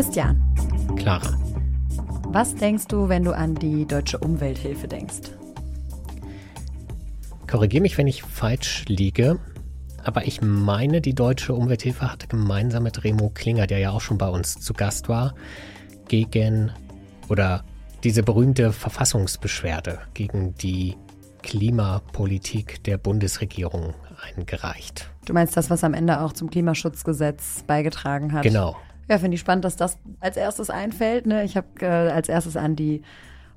Christian. 0.00 0.42
Clara. 0.96 1.38
Was 2.28 2.54
denkst 2.54 2.86
du, 2.86 3.10
wenn 3.10 3.22
du 3.22 3.36
an 3.36 3.54
die 3.54 3.84
deutsche 3.84 4.16
Umwelthilfe 4.16 4.88
denkst? 4.88 5.32
Korrigiere 7.46 7.82
mich, 7.82 7.98
wenn 7.98 8.06
ich 8.06 8.22
falsch 8.22 8.86
liege, 8.88 9.38
aber 10.02 10.26
ich 10.26 10.40
meine, 10.40 11.02
die 11.02 11.14
deutsche 11.14 11.52
Umwelthilfe 11.52 12.10
hatte 12.10 12.28
gemeinsam 12.28 12.84
mit 12.84 13.04
Remo 13.04 13.28
Klinger, 13.28 13.66
der 13.66 13.76
ja 13.76 13.90
auch 13.90 14.00
schon 14.00 14.16
bei 14.16 14.30
uns 14.30 14.58
zu 14.58 14.72
Gast 14.72 15.10
war, 15.10 15.34
gegen 16.08 16.72
oder 17.28 17.62
diese 18.02 18.22
berühmte 18.22 18.72
Verfassungsbeschwerde 18.72 19.98
gegen 20.14 20.54
die 20.54 20.96
Klimapolitik 21.42 22.82
der 22.84 22.96
Bundesregierung 22.96 23.92
eingereicht. 24.34 25.10
Du 25.26 25.34
meinst 25.34 25.58
das, 25.58 25.68
was 25.68 25.84
am 25.84 25.92
Ende 25.92 26.22
auch 26.22 26.32
zum 26.32 26.48
Klimaschutzgesetz 26.48 27.64
beigetragen 27.66 28.32
hat? 28.32 28.44
Genau. 28.44 28.78
Ja, 29.10 29.18
finde 29.18 29.34
ich 29.34 29.40
spannend, 29.40 29.64
dass 29.64 29.74
das 29.74 29.98
als 30.20 30.36
erstes 30.36 30.70
einfällt. 30.70 31.26
Ne? 31.26 31.42
Ich 31.42 31.56
habe 31.56 31.66
äh, 31.80 31.86
als 31.86 32.28
erstes 32.28 32.56
an 32.56 32.76
die 32.76 33.02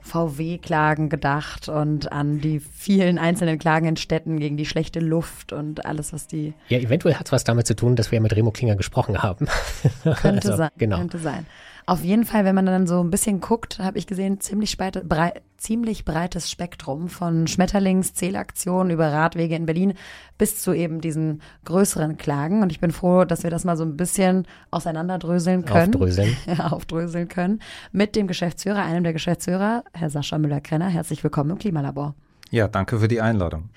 VW-Klagen 0.01 1.09
gedacht 1.09 1.69
und 1.69 2.11
an 2.11 2.41
die 2.41 2.59
vielen 2.59 3.19
einzelnen 3.19 3.59
Klagen 3.59 3.87
in 3.87 3.95
Städten 3.95 4.39
gegen 4.39 4.57
die 4.57 4.65
schlechte 4.65 4.99
Luft 4.99 5.53
und 5.53 5.85
alles, 5.85 6.11
was 6.11 6.25
die. 6.25 6.55
Ja, 6.69 6.79
eventuell 6.79 7.15
hat 7.15 7.27
es 7.27 7.31
was 7.31 7.43
damit 7.43 7.67
zu 7.67 7.75
tun, 7.75 7.95
dass 7.95 8.11
wir 8.11 8.19
mit 8.19 8.35
Remo 8.35 8.49
Klinger 8.49 8.75
gesprochen 8.75 9.21
haben. 9.21 9.47
Könnte 10.03 10.27
also, 10.29 10.57
sein. 10.57 10.71
Genau. 10.75 10.97
Könnte 10.97 11.19
sein. 11.19 11.45
Auf 11.85 12.03
jeden 12.03 12.23
Fall, 12.25 12.45
wenn 12.45 12.55
man 12.55 12.65
dann 12.65 12.87
so 12.87 13.03
ein 13.03 13.09
bisschen 13.09 13.41
guckt, 13.41 13.79
habe 13.79 13.97
ich 13.97 14.07
gesehen, 14.07 14.39
ziemlich, 14.39 14.77
brei 14.77 15.33
ziemlich 15.57 16.05
breites 16.05 16.49
Spektrum 16.49 17.09
von 17.09 17.47
Schmetterlingszählaktionen 17.47 18.91
über 18.91 19.11
Radwege 19.11 19.55
in 19.55 19.65
Berlin 19.65 19.93
bis 20.37 20.61
zu 20.61 20.73
eben 20.73 21.01
diesen 21.01 21.41
größeren 21.65 22.17
Klagen. 22.17 22.61
Und 22.61 22.71
ich 22.71 22.79
bin 22.79 22.91
froh, 22.91 23.25
dass 23.25 23.43
wir 23.43 23.49
das 23.49 23.63
mal 23.63 23.77
so 23.77 23.83
ein 23.83 23.97
bisschen 23.97 24.45
auseinanderdröseln 24.71 25.65
können. 25.65 25.93
Aufdröseln. 25.93 26.37
aufdröseln 26.59 27.27
können. 27.27 27.61
Mit 27.91 28.15
dem 28.15 28.27
Geschäftsführer, 28.27 28.83
einem 28.83 29.03
der 29.03 29.13
Geschäftsführer, 29.13 29.83
Herr 29.93 30.09
Sascha 30.09 30.37
Müller-Krenner. 30.37 30.87
Herzlich 30.87 31.23
willkommen 31.23 31.51
im 31.51 31.57
Klimalabor. 31.57 32.15
Ja, 32.49 32.67
danke 32.67 32.99
für 32.99 33.07
die 33.07 33.21
Einladung. 33.21 33.69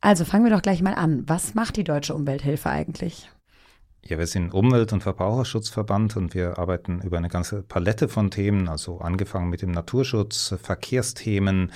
Also 0.00 0.24
fangen 0.24 0.44
wir 0.44 0.52
doch 0.52 0.62
gleich 0.62 0.82
mal 0.82 0.94
an. 0.94 1.24
Was 1.26 1.54
macht 1.54 1.76
die 1.76 1.84
Deutsche 1.84 2.14
Umwelthilfe 2.14 2.68
eigentlich? 2.68 3.30
Ja, 4.06 4.18
wir 4.18 4.26
sind 4.26 4.52
Umwelt- 4.52 4.92
und 4.92 5.02
Verbraucherschutzverband 5.02 6.18
und 6.18 6.34
wir 6.34 6.58
arbeiten 6.58 7.00
über 7.00 7.16
eine 7.16 7.30
ganze 7.30 7.62
Palette 7.62 8.06
von 8.06 8.30
Themen, 8.30 8.68
also 8.68 8.98
angefangen 8.98 9.48
mit 9.48 9.62
dem 9.62 9.70
Naturschutz, 9.70 10.54
Verkehrsthemen, 10.62 11.72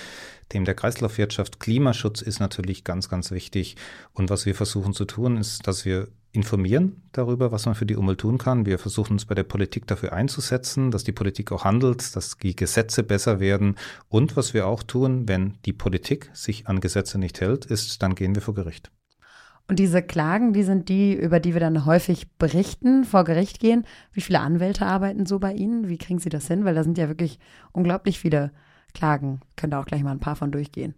dem 0.52 0.66
der 0.66 0.74
Kreislaufwirtschaft, 0.74 1.58
Klimaschutz 1.58 2.20
ist 2.20 2.38
natürlich 2.38 2.84
ganz, 2.84 3.08
ganz 3.08 3.30
wichtig. 3.30 3.76
Und 4.12 4.28
was 4.28 4.44
wir 4.44 4.54
versuchen 4.54 4.92
zu 4.92 5.06
tun, 5.06 5.38
ist, 5.38 5.66
dass 5.66 5.86
wir 5.86 6.08
informieren 6.30 7.02
darüber, 7.12 7.50
was 7.50 7.64
man 7.64 7.74
für 7.74 7.86
die 7.86 7.96
Umwelt 7.96 8.20
tun 8.20 8.36
kann. 8.36 8.66
Wir 8.66 8.78
versuchen 8.78 9.14
uns 9.14 9.24
bei 9.24 9.34
der 9.34 9.44
Politik 9.44 9.86
dafür 9.86 10.12
einzusetzen, 10.12 10.90
dass 10.90 11.04
die 11.04 11.12
Politik 11.12 11.50
auch 11.50 11.64
handelt, 11.64 12.14
dass 12.14 12.36
die 12.36 12.54
Gesetze 12.54 13.04
besser 13.04 13.40
werden. 13.40 13.76
Und 14.10 14.36
was 14.36 14.52
wir 14.52 14.66
auch 14.66 14.82
tun, 14.82 15.26
wenn 15.28 15.56
die 15.64 15.72
Politik 15.72 16.30
sich 16.34 16.66
an 16.66 16.80
Gesetze 16.80 17.18
nicht 17.18 17.40
hält, 17.40 17.64
ist, 17.64 18.02
dann 18.02 18.14
gehen 18.14 18.34
wir 18.34 18.42
vor 18.42 18.54
Gericht. 18.54 18.90
Und 19.68 19.78
diese 19.78 20.02
Klagen, 20.02 20.54
die 20.54 20.62
sind 20.62 20.88
die, 20.88 21.14
über 21.14 21.40
die 21.40 21.52
wir 21.52 21.60
dann 21.60 21.84
häufig 21.84 22.30
berichten, 22.38 23.04
vor 23.04 23.24
Gericht 23.24 23.60
gehen. 23.60 23.84
Wie 24.12 24.22
viele 24.22 24.40
Anwälte 24.40 24.86
arbeiten 24.86 25.26
so 25.26 25.38
bei 25.38 25.52
Ihnen? 25.52 25.88
Wie 25.88 25.98
kriegen 25.98 26.18
Sie 26.18 26.30
das 26.30 26.48
hin? 26.48 26.64
Weil 26.64 26.74
da 26.74 26.82
sind 26.82 26.96
ja 26.96 27.08
wirklich 27.08 27.38
unglaublich 27.72 28.18
viele 28.18 28.50
Klagen. 28.94 29.40
Können 29.56 29.72
da 29.72 29.80
auch 29.80 29.84
gleich 29.84 30.02
mal 30.02 30.12
ein 30.12 30.20
paar 30.20 30.36
von 30.36 30.50
durchgehen. 30.50 30.94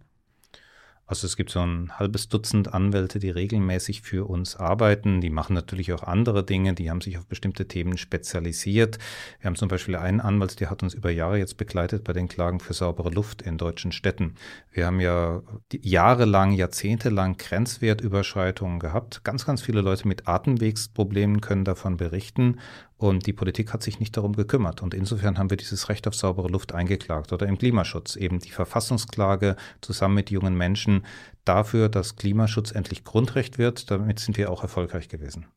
Also 1.11 1.27
es 1.27 1.35
gibt 1.35 1.49
so 1.49 1.59
ein 1.59 1.91
halbes 1.99 2.29
Dutzend 2.29 2.73
Anwälte, 2.73 3.19
die 3.19 3.31
regelmäßig 3.31 4.01
für 4.01 4.29
uns 4.29 4.55
arbeiten. 4.55 5.19
Die 5.19 5.29
machen 5.29 5.53
natürlich 5.53 5.91
auch 5.91 6.03
andere 6.03 6.45
Dinge, 6.45 6.73
die 6.73 6.89
haben 6.89 7.01
sich 7.01 7.17
auf 7.17 7.25
bestimmte 7.25 7.67
Themen 7.67 7.97
spezialisiert. 7.97 8.97
Wir 9.41 9.47
haben 9.47 9.57
zum 9.57 9.67
Beispiel 9.67 9.97
einen 9.97 10.21
Anwalt, 10.21 10.61
der 10.61 10.69
hat 10.69 10.83
uns 10.83 10.93
über 10.93 11.11
Jahre 11.11 11.37
jetzt 11.37 11.57
begleitet 11.57 12.05
bei 12.05 12.13
den 12.13 12.29
Klagen 12.29 12.61
für 12.61 12.73
saubere 12.73 13.09
Luft 13.09 13.41
in 13.41 13.57
deutschen 13.57 13.91
Städten. 13.91 14.35
Wir 14.71 14.85
haben 14.85 15.01
ja 15.01 15.41
jahrelang, 15.81 16.53
jahrzehntelang 16.53 17.35
Grenzwertüberschreitungen 17.35 18.79
gehabt. 18.79 19.25
Ganz, 19.25 19.45
ganz 19.45 19.61
viele 19.61 19.81
Leute 19.81 20.07
mit 20.07 20.29
Atemwegsproblemen 20.29 21.41
können 21.41 21.65
davon 21.65 21.97
berichten. 21.97 22.61
Und 23.01 23.25
die 23.25 23.33
Politik 23.33 23.73
hat 23.73 23.81
sich 23.81 23.99
nicht 23.99 24.15
darum 24.15 24.35
gekümmert. 24.35 24.83
Und 24.83 24.93
insofern 24.93 25.39
haben 25.39 25.49
wir 25.49 25.57
dieses 25.57 25.89
Recht 25.89 26.07
auf 26.07 26.13
saubere 26.13 26.49
Luft 26.49 26.71
eingeklagt 26.71 27.33
oder 27.33 27.47
im 27.47 27.57
Klimaschutz 27.57 28.15
eben 28.15 28.37
die 28.37 28.51
Verfassungsklage 28.51 29.55
zusammen 29.81 30.13
mit 30.13 30.29
jungen 30.29 30.55
Menschen 30.55 31.03
dafür, 31.43 31.89
dass 31.89 32.15
Klimaschutz 32.15 32.71
endlich 32.71 33.03
Grundrecht 33.03 33.57
wird. 33.57 33.89
Damit 33.89 34.19
sind 34.19 34.37
wir 34.37 34.51
auch 34.51 34.61
erfolgreich 34.61 35.09
gewesen. 35.09 35.47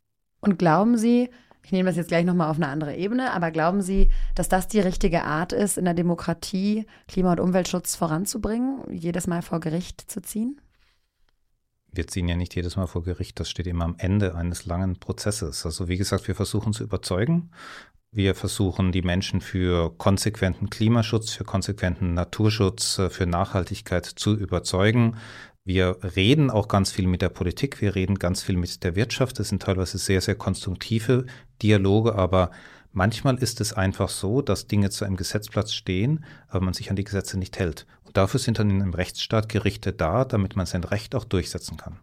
Und 0.41 0.59
glauben 0.59 0.97
Sie, 0.97 1.28
ich 1.62 1.71
nehme 1.71 1.91
das 1.91 1.97
jetzt 1.97 2.09
gleich 2.09 2.25
nochmal 2.25 2.49
auf 2.49 2.56
eine 2.56 2.69
andere 2.69 2.97
Ebene, 2.97 3.31
aber 3.32 3.50
glauben 3.50 3.82
Sie, 3.82 4.09
dass 4.34 4.49
das 4.49 4.66
die 4.66 4.81
richtige 4.81 5.25
Art 5.25 5.53
ist, 5.53 5.76
in 5.76 5.84
der 5.84 5.93
Demokratie 5.93 6.87
Klima- 7.09 7.32
und 7.32 7.41
Umweltschutz 7.41 7.94
voranzubringen, 7.94 8.81
jedes 8.91 9.26
Mal 9.26 9.43
vor 9.43 9.61
Gericht 9.61 10.11
zu 10.11 10.22
ziehen? 10.22 10.62
Wir 11.97 12.06
ziehen 12.06 12.28
ja 12.28 12.37
nicht 12.37 12.55
jedes 12.55 12.77
Mal 12.77 12.87
vor 12.87 13.03
Gericht, 13.03 13.38
das 13.41 13.50
steht 13.50 13.66
immer 13.66 13.84
am 13.84 13.97
Ende 13.99 14.34
eines 14.34 14.66
langen 14.66 14.97
Prozesses. 14.97 15.65
Also 15.65 15.88
wie 15.88 15.97
gesagt, 15.97 16.28
wir 16.28 16.34
versuchen 16.34 16.72
zu 16.72 16.84
überzeugen. 16.84 17.50
Wir 18.12 18.34
versuchen 18.34 18.93
die 18.93 19.03
Menschen 19.03 19.41
für 19.41 19.93
konsequenten 19.99 20.71
Klimaschutz, 20.71 21.32
für 21.32 21.44
konsequenten 21.44 22.15
Naturschutz, 22.15 22.99
äh, 22.99 23.10
für 23.10 23.27
Nachhaltigkeit 23.27 24.06
zu 24.06 24.37
überzeugen. 24.37 25.16
Wir 25.65 25.97
reden 26.16 26.50
auch 26.50 26.69
ganz 26.69 26.93
viel 26.93 27.09
mit 27.09 27.22
der 27.22 27.31
Politik, 27.31 27.81
wir 27.81 27.94
reden 27.94 28.19
ganz 28.19 28.43
viel 28.43 28.56
mit 28.56 28.84
der 28.84 28.94
Wirtschaft. 28.97 29.38
Das 29.38 29.49
sind 29.49 29.62
teilweise 29.62 29.99
sehr, 29.99 30.21
sehr 30.21 30.37
konstruktive 30.37 31.26
Dialoge, 31.62 32.15
aber 32.15 32.50
manchmal 32.93 33.37
ist 33.37 33.61
es 33.61 33.72
einfach 33.72 34.11
so, 34.11 34.43
dass 34.43 34.66
Dinge 34.69 34.91
zu 34.91 35.05
einem 35.05 35.16
Gesetzplatz 35.16 35.72
stehen, 35.72 36.25
aber 36.49 36.65
man 36.65 36.75
sich 36.75 36.91
an 36.91 36.97
die 36.97 37.05
Gesetze 37.05 37.38
nicht 37.38 37.59
hält 37.59 37.87
dafür 38.15 38.41
sind 38.41 38.59
dann 38.59 38.71
in 38.71 38.81
einem 38.81 38.95
Rechtsstaat 38.95 39.49
Gerichte 39.49 39.93
da, 39.93 40.25
damit 40.25 40.57
man 40.57 40.67
sein 40.67 40.85
Recht 40.85 41.15
auch 41.15 41.25
durchsetzen 41.25 41.77
kann. 41.77 42.01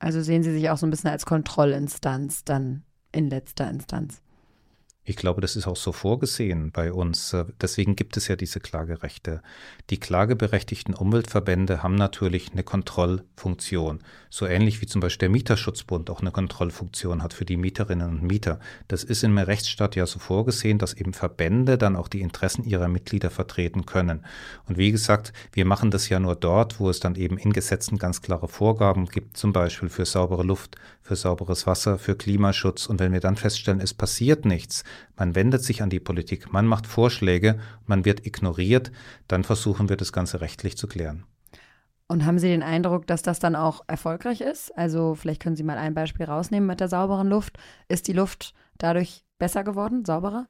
Also 0.00 0.22
sehen 0.22 0.42
Sie 0.42 0.52
sich 0.52 0.68
auch 0.70 0.78
so 0.78 0.86
ein 0.86 0.90
bisschen 0.90 1.10
als 1.10 1.26
Kontrollinstanz 1.26 2.44
dann 2.44 2.82
in 3.12 3.30
letzter 3.30 3.70
Instanz. 3.70 4.22
Ich 5.10 5.16
glaube, 5.16 5.40
das 5.40 5.56
ist 5.56 5.66
auch 5.66 5.74
so 5.74 5.90
vorgesehen 5.90 6.70
bei 6.70 6.92
uns. 6.92 7.34
Deswegen 7.60 7.96
gibt 7.96 8.16
es 8.16 8.28
ja 8.28 8.36
diese 8.36 8.60
Klagerechte. 8.60 9.42
Die 9.90 9.98
klageberechtigten 9.98 10.94
Umweltverbände 10.94 11.82
haben 11.82 11.96
natürlich 11.96 12.52
eine 12.52 12.62
Kontrollfunktion. 12.62 14.04
So 14.28 14.46
ähnlich 14.46 14.80
wie 14.80 14.86
zum 14.86 15.00
Beispiel 15.00 15.26
der 15.26 15.30
Mieterschutzbund 15.30 16.10
auch 16.10 16.20
eine 16.20 16.30
Kontrollfunktion 16.30 17.24
hat 17.24 17.34
für 17.34 17.44
die 17.44 17.56
Mieterinnen 17.56 18.08
und 18.08 18.22
Mieter. 18.22 18.60
Das 18.86 19.02
ist 19.02 19.24
in 19.24 19.36
einem 19.36 19.46
Rechtsstaat 19.46 19.96
ja 19.96 20.06
so 20.06 20.20
vorgesehen, 20.20 20.78
dass 20.78 20.94
eben 20.94 21.12
Verbände 21.12 21.76
dann 21.76 21.96
auch 21.96 22.06
die 22.06 22.20
Interessen 22.20 22.62
ihrer 22.62 22.86
Mitglieder 22.86 23.30
vertreten 23.30 23.86
können. 23.86 24.24
Und 24.68 24.78
wie 24.78 24.92
gesagt, 24.92 25.32
wir 25.52 25.64
machen 25.64 25.90
das 25.90 26.08
ja 26.08 26.20
nur 26.20 26.36
dort, 26.36 26.78
wo 26.78 26.88
es 26.88 27.00
dann 27.00 27.16
eben 27.16 27.36
in 27.36 27.52
Gesetzen 27.52 27.98
ganz 27.98 28.22
klare 28.22 28.46
Vorgaben 28.46 29.06
gibt, 29.06 29.36
zum 29.36 29.52
Beispiel 29.52 29.88
für 29.88 30.06
saubere 30.06 30.44
Luft, 30.44 30.76
für 31.02 31.16
sauberes 31.16 31.66
Wasser, 31.66 31.98
für 31.98 32.14
Klimaschutz. 32.14 32.86
Und 32.86 33.00
wenn 33.00 33.12
wir 33.12 33.18
dann 33.18 33.34
feststellen, 33.34 33.80
es 33.80 33.92
passiert 33.92 34.44
nichts, 34.44 34.84
man 35.16 35.34
wendet 35.34 35.62
sich 35.62 35.82
an 35.82 35.90
die 35.90 36.00
Politik, 36.00 36.52
man 36.52 36.66
macht 36.66 36.86
Vorschläge, 36.86 37.58
man 37.86 38.04
wird 38.04 38.26
ignoriert, 38.26 38.92
dann 39.28 39.44
versuchen 39.44 39.88
wir 39.88 39.96
das 39.96 40.12
Ganze 40.12 40.40
rechtlich 40.40 40.76
zu 40.76 40.86
klären. 40.86 41.24
Und 42.08 42.26
haben 42.26 42.40
Sie 42.40 42.48
den 42.48 42.64
Eindruck, 42.64 43.06
dass 43.06 43.22
das 43.22 43.38
dann 43.38 43.54
auch 43.54 43.84
erfolgreich 43.86 44.40
ist? 44.40 44.76
Also 44.76 45.14
vielleicht 45.14 45.40
können 45.40 45.54
Sie 45.54 45.62
mal 45.62 45.78
ein 45.78 45.94
Beispiel 45.94 46.26
rausnehmen 46.26 46.66
mit 46.66 46.80
der 46.80 46.88
sauberen 46.88 47.28
Luft. 47.28 47.56
Ist 47.86 48.08
die 48.08 48.12
Luft 48.12 48.52
dadurch 48.78 49.24
besser 49.38 49.62
geworden, 49.62 50.04
sauberer? 50.04 50.48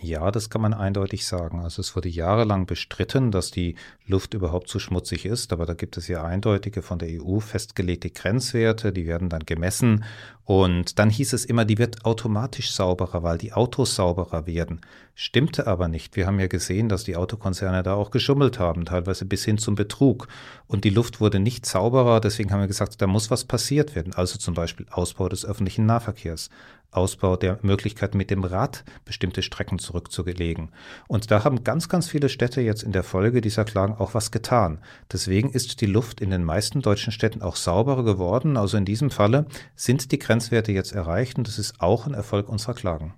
Ja, 0.00 0.30
das 0.30 0.48
kann 0.48 0.60
man 0.60 0.74
eindeutig 0.74 1.26
sagen. 1.26 1.60
Also 1.60 1.80
es 1.80 1.96
wurde 1.96 2.08
jahrelang 2.08 2.66
bestritten, 2.66 3.32
dass 3.32 3.50
die 3.50 3.74
Luft 4.06 4.32
überhaupt 4.32 4.68
zu 4.68 4.78
schmutzig 4.78 5.24
ist, 5.24 5.52
aber 5.52 5.66
da 5.66 5.74
gibt 5.74 5.96
es 5.96 6.06
ja 6.06 6.22
eindeutige 6.22 6.82
von 6.82 7.00
der 7.00 7.08
EU 7.20 7.40
festgelegte 7.40 8.10
Grenzwerte, 8.10 8.92
die 8.92 9.06
werden 9.06 9.28
dann 9.28 9.44
gemessen 9.44 10.04
und 10.48 10.98
dann 10.98 11.10
hieß 11.10 11.34
es 11.34 11.44
immer, 11.44 11.66
die 11.66 11.76
wird 11.76 12.06
automatisch 12.06 12.72
sauberer, 12.72 13.22
weil 13.22 13.36
die 13.36 13.52
Autos 13.52 13.94
sauberer 13.96 14.46
werden. 14.46 14.80
Stimmte 15.14 15.66
aber 15.66 15.88
nicht. 15.88 16.16
Wir 16.16 16.26
haben 16.26 16.40
ja 16.40 16.46
gesehen, 16.46 16.88
dass 16.88 17.04
die 17.04 17.16
Autokonzerne 17.16 17.82
da 17.82 17.92
auch 17.92 18.10
geschummelt 18.10 18.58
haben, 18.58 18.86
teilweise 18.86 19.26
bis 19.26 19.44
hin 19.44 19.58
zum 19.58 19.74
Betrug. 19.74 20.26
Und 20.66 20.84
die 20.84 20.90
Luft 20.90 21.20
wurde 21.20 21.38
nicht 21.38 21.66
sauberer, 21.66 22.20
deswegen 22.20 22.50
haben 22.50 22.60
wir 22.60 22.66
gesagt, 22.66 23.02
da 23.02 23.06
muss 23.06 23.30
was 23.30 23.44
passiert 23.44 23.94
werden. 23.94 24.14
Also 24.14 24.38
zum 24.38 24.54
Beispiel 24.54 24.86
Ausbau 24.90 25.28
des 25.28 25.44
öffentlichen 25.44 25.84
Nahverkehrs, 25.84 26.48
Ausbau 26.90 27.36
der 27.36 27.58
Möglichkeit, 27.62 28.14
mit 28.14 28.30
dem 28.30 28.44
Rad 28.44 28.84
bestimmte 29.04 29.42
Strecken 29.42 29.78
zurückzulegen. 29.78 30.70
Und 31.06 31.30
da 31.30 31.44
haben 31.44 31.62
ganz, 31.62 31.88
ganz 31.90 32.08
viele 32.08 32.30
Städte 32.30 32.62
jetzt 32.62 32.82
in 32.82 32.92
der 32.92 33.02
Folge 33.02 33.42
dieser 33.42 33.64
Klagen 33.64 33.94
auch 33.94 34.14
was 34.14 34.30
getan. 34.30 34.78
Deswegen 35.12 35.50
ist 35.50 35.82
die 35.82 35.86
Luft 35.86 36.20
in 36.20 36.30
den 36.30 36.44
meisten 36.44 36.80
deutschen 36.80 37.12
Städten 37.12 37.42
auch 37.42 37.56
sauberer 37.56 38.04
geworden. 38.04 38.56
Also 38.56 38.78
in 38.78 38.86
diesem 38.86 39.10
Falle 39.10 39.46
sind 39.76 40.12
die 40.12 40.18
Grenzen 40.18 40.37
Grenzwerte 40.38 40.70
jetzt 40.70 40.92
erreicht 40.92 41.36
und 41.36 41.48
das 41.48 41.58
ist 41.58 41.80
auch 41.80 42.06
ein 42.06 42.14
Erfolg 42.14 42.48
unserer 42.48 42.74
Klagen. 42.74 43.14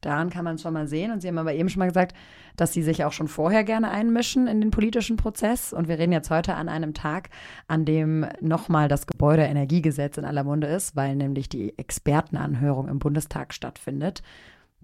Daran 0.00 0.30
kann 0.30 0.44
man 0.44 0.58
schon 0.58 0.72
mal 0.72 0.86
sehen. 0.86 1.10
Und 1.10 1.20
Sie 1.20 1.28
haben 1.28 1.38
aber 1.38 1.52
eben 1.52 1.68
schon 1.68 1.80
mal 1.80 1.88
gesagt, 1.88 2.16
dass 2.56 2.72
Sie 2.72 2.82
sich 2.82 3.04
auch 3.04 3.12
schon 3.12 3.26
vorher 3.26 3.64
gerne 3.64 3.90
einmischen 3.90 4.46
in 4.46 4.60
den 4.60 4.70
politischen 4.70 5.16
Prozess. 5.16 5.72
Und 5.72 5.88
wir 5.88 5.98
reden 5.98 6.12
jetzt 6.12 6.30
heute 6.30 6.54
an 6.54 6.68
einem 6.68 6.94
Tag, 6.94 7.30
an 7.66 7.84
dem 7.84 8.26
nochmal 8.40 8.88
das 8.88 9.06
Gebäudeenergiegesetz 9.06 10.16
in 10.18 10.24
aller 10.24 10.44
Munde 10.44 10.68
ist, 10.68 10.94
weil 10.94 11.16
nämlich 11.16 11.48
die 11.48 11.76
Expertenanhörung 11.76 12.88
im 12.88 13.00
Bundestag 13.00 13.52
stattfindet. 13.52 14.22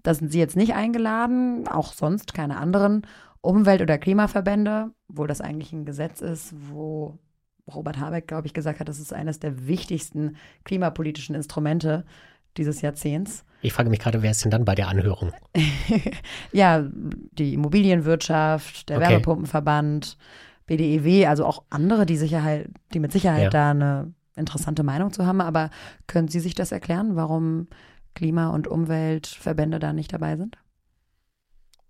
Da 0.03 0.13
sind 0.13 0.31
Sie 0.31 0.39
jetzt 0.39 0.57
nicht 0.57 0.75
eingeladen, 0.75 1.67
auch 1.67 1.93
sonst 1.93 2.33
keine 2.33 2.57
anderen 2.57 3.07
Umwelt- 3.41 3.81
oder 3.81 3.97
Klimaverbände, 3.97 4.91
wo 5.07 5.25
das 5.25 5.41
eigentlich 5.41 5.71
ein 5.71 5.85
Gesetz 5.85 6.21
ist, 6.21 6.53
wo 6.69 7.17
Robert 7.73 7.99
Habeck, 7.99 8.27
glaube 8.27 8.47
ich, 8.47 8.53
gesagt 8.53 8.79
hat, 8.79 8.89
das 8.89 8.99
ist 8.99 9.13
eines 9.13 9.39
der 9.39 9.67
wichtigsten 9.67 10.37
klimapolitischen 10.63 11.35
Instrumente 11.35 12.05
dieses 12.57 12.81
Jahrzehnts. 12.81 13.43
Ich 13.61 13.73
frage 13.73 13.89
mich 13.89 13.99
gerade, 13.99 14.21
wer 14.21 14.31
ist 14.31 14.43
denn 14.43 14.51
dann 14.51 14.65
bei 14.65 14.75
der 14.75 14.87
Anhörung? 14.87 15.31
ja, 16.51 16.85
die 17.33 17.53
Immobilienwirtschaft, 17.53 18.89
der 18.89 18.97
okay. 18.97 19.09
Wärmepumpenverband, 19.09 20.17
BDEW, 20.65 21.27
also 21.27 21.45
auch 21.45 21.63
andere, 21.69 22.05
die 22.05 22.17
Sicherheit, 22.17 22.69
die 22.93 22.99
mit 22.99 23.11
Sicherheit 23.11 23.43
ja. 23.43 23.49
da 23.49 23.71
eine 23.71 24.13
interessante 24.35 24.83
Meinung 24.83 25.11
zu 25.11 25.25
haben. 25.25 25.41
Aber 25.41 25.69
können 26.05 26.27
Sie 26.27 26.39
sich 26.39 26.55
das 26.55 26.71
erklären, 26.71 27.15
warum 27.15 27.67
Klima- 28.13 28.49
und 28.49 28.67
Umweltverbände 28.67 29.79
da 29.79 29.93
nicht 29.93 30.13
dabei 30.13 30.37
sind? 30.37 30.57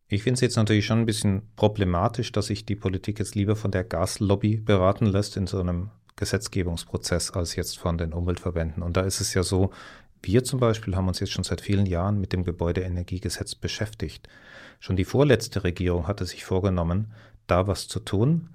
Ich 0.09 0.23
finde 0.23 0.35
es 0.35 0.41
jetzt 0.41 0.55
natürlich 0.55 0.85
schon 0.85 0.99
ein 0.99 1.05
bisschen 1.05 1.41
problematisch, 1.57 2.31
dass 2.31 2.47
sich 2.47 2.65
die 2.65 2.77
Politik 2.77 3.19
jetzt 3.19 3.35
lieber 3.35 3.57
von 3.57 3.71
der 3.71 3.83
Gaslobby 3.83 4.57
beraten 4.57 5.05
lässt 5.05 5.35
in 5.35 5.47
so 5.47 5.59
einem 5.59 5.89
Gesetzgebungsprozess 6.15 7.31
als 7.31 7.55
jetzt 7.55 7.77
von 7.77 7.97
den 7.97 8.13
Umweltverbänden. 8.13 8.83
Und 8.83 8.95
da 8.95 9.01
ist 9.01 9.19
es 9.19 9.33
ja 9.33 9.43
so, 9.43 9.71
wir 10.23 10.43
zum 10.43 10.59
Beispiel 10.59 10.95
haben 10.95 11.07
uns 11.07 11.19
jetzt 11.19 11.33
schon 11.33 11.43
seit 11.43 11.61
vielen 11.61 11.85
Jahren 11.85 12.19
mit 12.19 12.33
dem 12.33 12.43
Gebäudeenergiegesetz 12.43 13.55
beschäftigt. 13.55 14.27
Schon 14.79 14.95
die 14.95 15.05
vorletzte 15.05 15.63
Regierung 15.63 16.07
hatte 16.07 16.25
sich 16.25 16.45
vorgenommen, 16.45 17.13
da 17.45 17.67
was 17.67 17.87
zu 17.87 17.99
tun, 17.99 18.49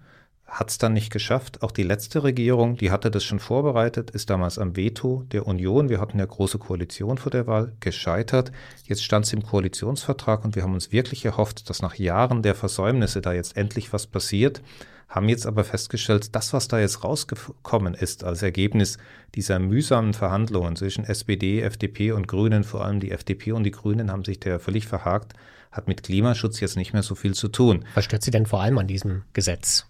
hat 0.53 0.71
es 0.71 0.77
dann 0.77 0.93
nicht 0.93 1.11
geschafft. 1.11 1.63
Auch 1.63 1.71
die 1.71 1.83
letzte 1.83 2.23
Regierung, 2.23 2.77
die 2.77 2.91
hatte 2.91 3.11
das 3.11 3.25
schon 3.25 3.41
vorbereitet, 3.41 4.11
ist 4.11 4.29
damals 4.29 4.59
am 4.59 4.77
Veto 4.77 5.25
der 5.33 5.47
Union, 5.47 5.89
wir 5.89 5.99
hatten 5.99 6.19
ja 6.19 6.27
große 6.27 6.59
Koalition 6.59 7.17
vor 7.17 7.31
der 7.31 7.47
Wahl, 7.47 7.73
gescheitert. 7.81 8.53
Jetzt 8.85 9.03
stand 9.03 9.25
es 9.25 9.33
im 9.33 9.43
Koalitionsvertrag 9.43 10.45
und 10.45 10.55
wir 10.55 10.63
haben 10.63 10.75
uns 10.75 10.93
wirklich 10.93 11.25
erhofft, 11.25 11.71
dass 11.71 11.81
nach 11.81 11.95
Jahren 11.95 12.43
der 12.43 12.55
Versäumnisse 12.55 13.23
da 13.23 13.33
jetzt 13.33 13.57
endlich 13.57 13.93
was 13.93 14.07
passiert 14.07 14.63
haben 15.09 15.29
jetzt 15.29 15.47
aber 15.47 15.63
festgestellt, 15.63 16.35
das, 16.35 16.55
was 16.55 16.69
da 16.69 16.81
jetzt 16.81 17.05
rausgekommen 17.05 17.93
ist 17.93 18.25
als 18.25 18.43
Ergebnis 18.43 18.97
dieser 19.35 19.59
mühsamen 19.59 20.15
Verhandlungen 20.15 20.75
zwischen 20.75 21.05
SPD, 21.05 21.61
FDP 21.61 22.13
und 22.13 22.27
Grünen, 22.27 22.65
vor 22.65 22.83
allem 22.83 22.99
die 22.99 23.11
FDP 23.11 23.53
und 23.53 23.65
die 23.65 23.73
Grünen 23.73 24.11
haben 24.11 24.25
sich 24.25 24.41
da 24.41 24.59
völlig 24.59 24.87
verhakt, 24.87 25.35
hat 25.71 25.87
mit 25.87 26.03
Klimaschutz 26.03 26.61
jetzt 26.61 26.77
nicht 26.77 26.95
mehr 26.95 27.03
so 27.03 27.15
viel 27.15 27.35
zu 27.35 27.49
tun. 27.49 27.85
Was 27.95 28.07
stört 28.07 28.23
Sie 28.23 28.31
denn 28.31 28.47
vor 28.47 28.63
allem 28.63 28.79
an 28.79 28.87
diesem 28.87 29.25
Gesetz? 29.35 29.87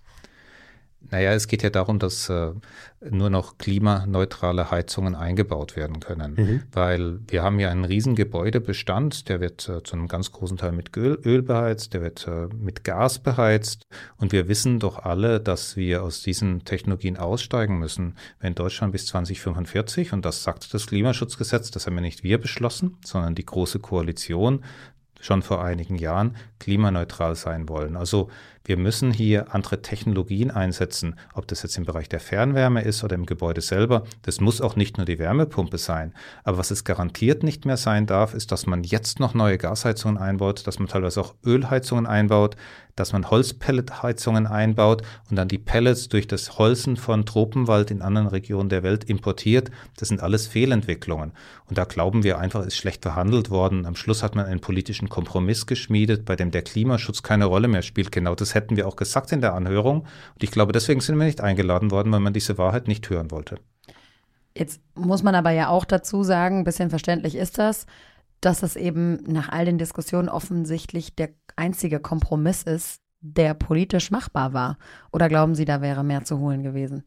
Naja, 1.13 1.33
es 1.33 1.47
geht 1.47 1.63
ja 1.63 1.69
darum, 1.69 1.99
dass 1.99 2.31
äh, 2.31 2.53
nur 3.11 3.29
noch 3.29 3.59
klimaneutrale 3.59 4.71
Heizungen 4.71 5.15
eingebaut 5.15 5.77
werden 5.77 6.01
können, 6.01 6.35
mhm. 6.35 6.63
weil 6.73 7.21
wir 7.29 7.43
haben 7.43 7.61
ja 7.61 7.69
einen 7.69 7.85
riesen 7.85 8.15
Gebäudebestand, 8.15 9.29
der 9.29 9.41
wird 9.43 9.69
äh, 9.69 9.83
zu 9.83 9.95
einem 9.95 10.09
ganz 10.09 10.33
großen 10.33 10.57
Teil 10.57 10.73
mit 10.73 10.97
Öl, 10.97 11.19
Öl 11.23 11.43
beheizt, 11.43 11.93
der 11.93 12.01
wird 12.01 12.27
äh, 12.27 12.49
mit 12.55 12.83
Gas 12.83 13.19
beheizt. 13.19 13.87
Und 14.17 14.33
wir 14.33 14.49
wissen 14.49 14.81
doch 14.81 14.99
alle, 14.99 15.39
dass 15.39 15.77
wir 15.77 16.03
aus 16.03 16.23
diesen 16.23 16.65
Technologien 16.65 17.19
aussteigen 17.19 17.79
müssen, 17.79 18.15
wenn 18.41 18.55
Deutschland 18.55 18.93
bis 18.93 19.05
2045, 19.05 20.15
und 20.15 20.25
das 20.25 20.43
sagt 20.43 20.73
das 20.73 20.87
Klimaschutzgesetz, 20.87 21.71
das 21.71 21.87
haben 21.87 21.97
ja 21.97 22.01
nicht 22.01 22.23
wir 22.23 22.41
beschlossen, 22.41 22.97
sondern 23.05 23.35
die 23.35 23.45
Große 23.45 23.81
Koalition, 23.81 24.65
schon 25.23 25.41
vor 25.41 25.65
einigen 25.65 25.97
Jahren 25.97 26.37
klimaneutral 26.59 27.37
sein 27.37 27.69
wollen. 27.69 27.97
Also 27.97 28.29
wir 28.65 28.77
müssen 28.77 29.13
hier 29.13 29.55
andere 29.55 29.83
Technologien 29.83 30.51
einsetzen, 30.51 31.17
ob 31.35 31.49
das 31.49 31.63
jetzt 31.63 31.79
im 31.79 31.85
Bereich 31.85 32.09
der 32.09 32.21
Fernwärme 32.21 32.83
ist 32.83 33.03
oder 33.03 33.15
im 33.15 33.27
Gebäude 33.27 33.61
selber. 33.61 34.05
Das 34.23 34.41
muss 34.41 34.61
auch 34.61 34.77
nicht 34.77 34.99
nur 34.99 35.07
die 35.07 35.19
Wärmepumpe 35.19 35.79
sein. 35.79 36.13
Aber 36.45 36.59
was 36.59 36.71
es 36.71 36.85
garantiert 36.85 37.43
nicht 37.43 37.65
mehr 37.65 37.77
sein 37.77 38.07
darf, 38.07 38.35
ist, 38.35 38.53
dass 38.53 38.67
man 38.67 38.85
jetzt 38.85 39.19
noch 39.21 39.35
neue 39.35 39.59
Gasheizungen 39.59 40.19
einbaut, 40.19 40.67
dass 40.67 40.79
man 40.79 40.89
teilweise 40.89 41.21
auch 41.21 41.35
Ölheizungen 41.45 42.07
einbaut, 42.07 42.57
dass 42.97 43.13
man 43.13 43.31
Holzpelletheizungen 43.31 44.47
einbaut 44.47 45.03
und 45.31 45.37
dann 45.37 45.49
die 45.49 45.59
Pellets 45.59 46.09
durch 46.09 46.27
das 46.27 46.59
Holzen 46.59 46.97
von 46.97 47.27
Tropenwald 47.27 47.91
in 47.91 48.03
anderen 48.03 48.27
Regionen 48.27 48.69
der 48.69 48.83
Welt 48.83 49.05
importiert. 49.05 49.71
Das 49.97 50.09
sind 50.09 50.23
alles 50.23 50.47
Fehlentwicklungen. 50.47 51.33
Und 51.67 51.79
da 51.79 51.85
glauben 51.85 52.23
wir 52.23 52.39
einfach, 52.39 52.65
ist 52.65 52.77
schlecht 52.77 53.03
verhandelt 53.03 53.51
worden. 53.51 53.87
Am 53.87 53.97
Schluss 53.97 54.23
hat 54.23 54.35
man 54.35 54.47
einen 54.47 54.61
politischen 54.61 55.09
Kompromiss 55.09 55.67
geschmiedet, 55.67 56.25
bei 56.25 56.37
dem 56.37 56.51
der 56.51 56.63
Klimaschutz 56.63 57.23
keine 57.23 57.47
Rolle 57.47 57.69
mehr 57.69 57.83
spielt. 57.83 58.13
Genau 58.13 58.35
das 58.35 58.55
hätten 58.55 58.77
wir 58.77 58.87
auch 58.87 58.97
gesagt 58.97 59.33
in 59.33 59.41
der 59.41 59.55
Anhörung. 59.55 60.01
Und 60.35 60.43
ich 60.43 60.51
glaube, 60.51 60.73
deswegen 60.73 61.01
sind 61.01 61.17
wir 61.17 61.25
nicht 61.25 61.41
eingeladen 61.41 61.91
worden, 61.91 62.13
weil 62.13 62.21
man 62.21 62.33
diese 62.33 62.59
Wahrheit 62.59 62.89
nicht 62.89 63.09
hören 63.09 63.31
wollte. 63.31 63.57
Jetzt 64.57 64.83
muss 64.95 65.23
man 65.23 65.35
aber 65.35 65.51
ja 65.51 65.69
auch 65.69 65.85
dazu 65.85 66.23
sagen, 66.25 66.59
ein 66.59 66.65
bisschen 66.65 66.91
verständlich 66.91 67.37
ist 67.37 67.57
das, 67.57 67.87
dass 68.43 68.63
es 68.63 68.77
eben 68.77 69.23
nach 69.25 69.49
all 69.49 69.65
den 69.65 69.79
Diskussionen 69.79 70.29
offensichtlich 70.29 71.15
der 71.15 71.31
einzige 71.57 72.01
Kompromiss 72.01 72.65
ist, 72.65 73.01
der 73.21 73.55
politisch 73.55 74.11
machbar 74.11 74.53
war. 74.53 74.79
Oder 75.13 75.29
glauben 75.29 75.55
Sie, 75.55 75.65
da 75.65 75.81
wäre 75.81 76.05
mehr 76.05 76.25
zu 76.25 76.39
holen 76.39 76.63
gewesen? 76.63 77.05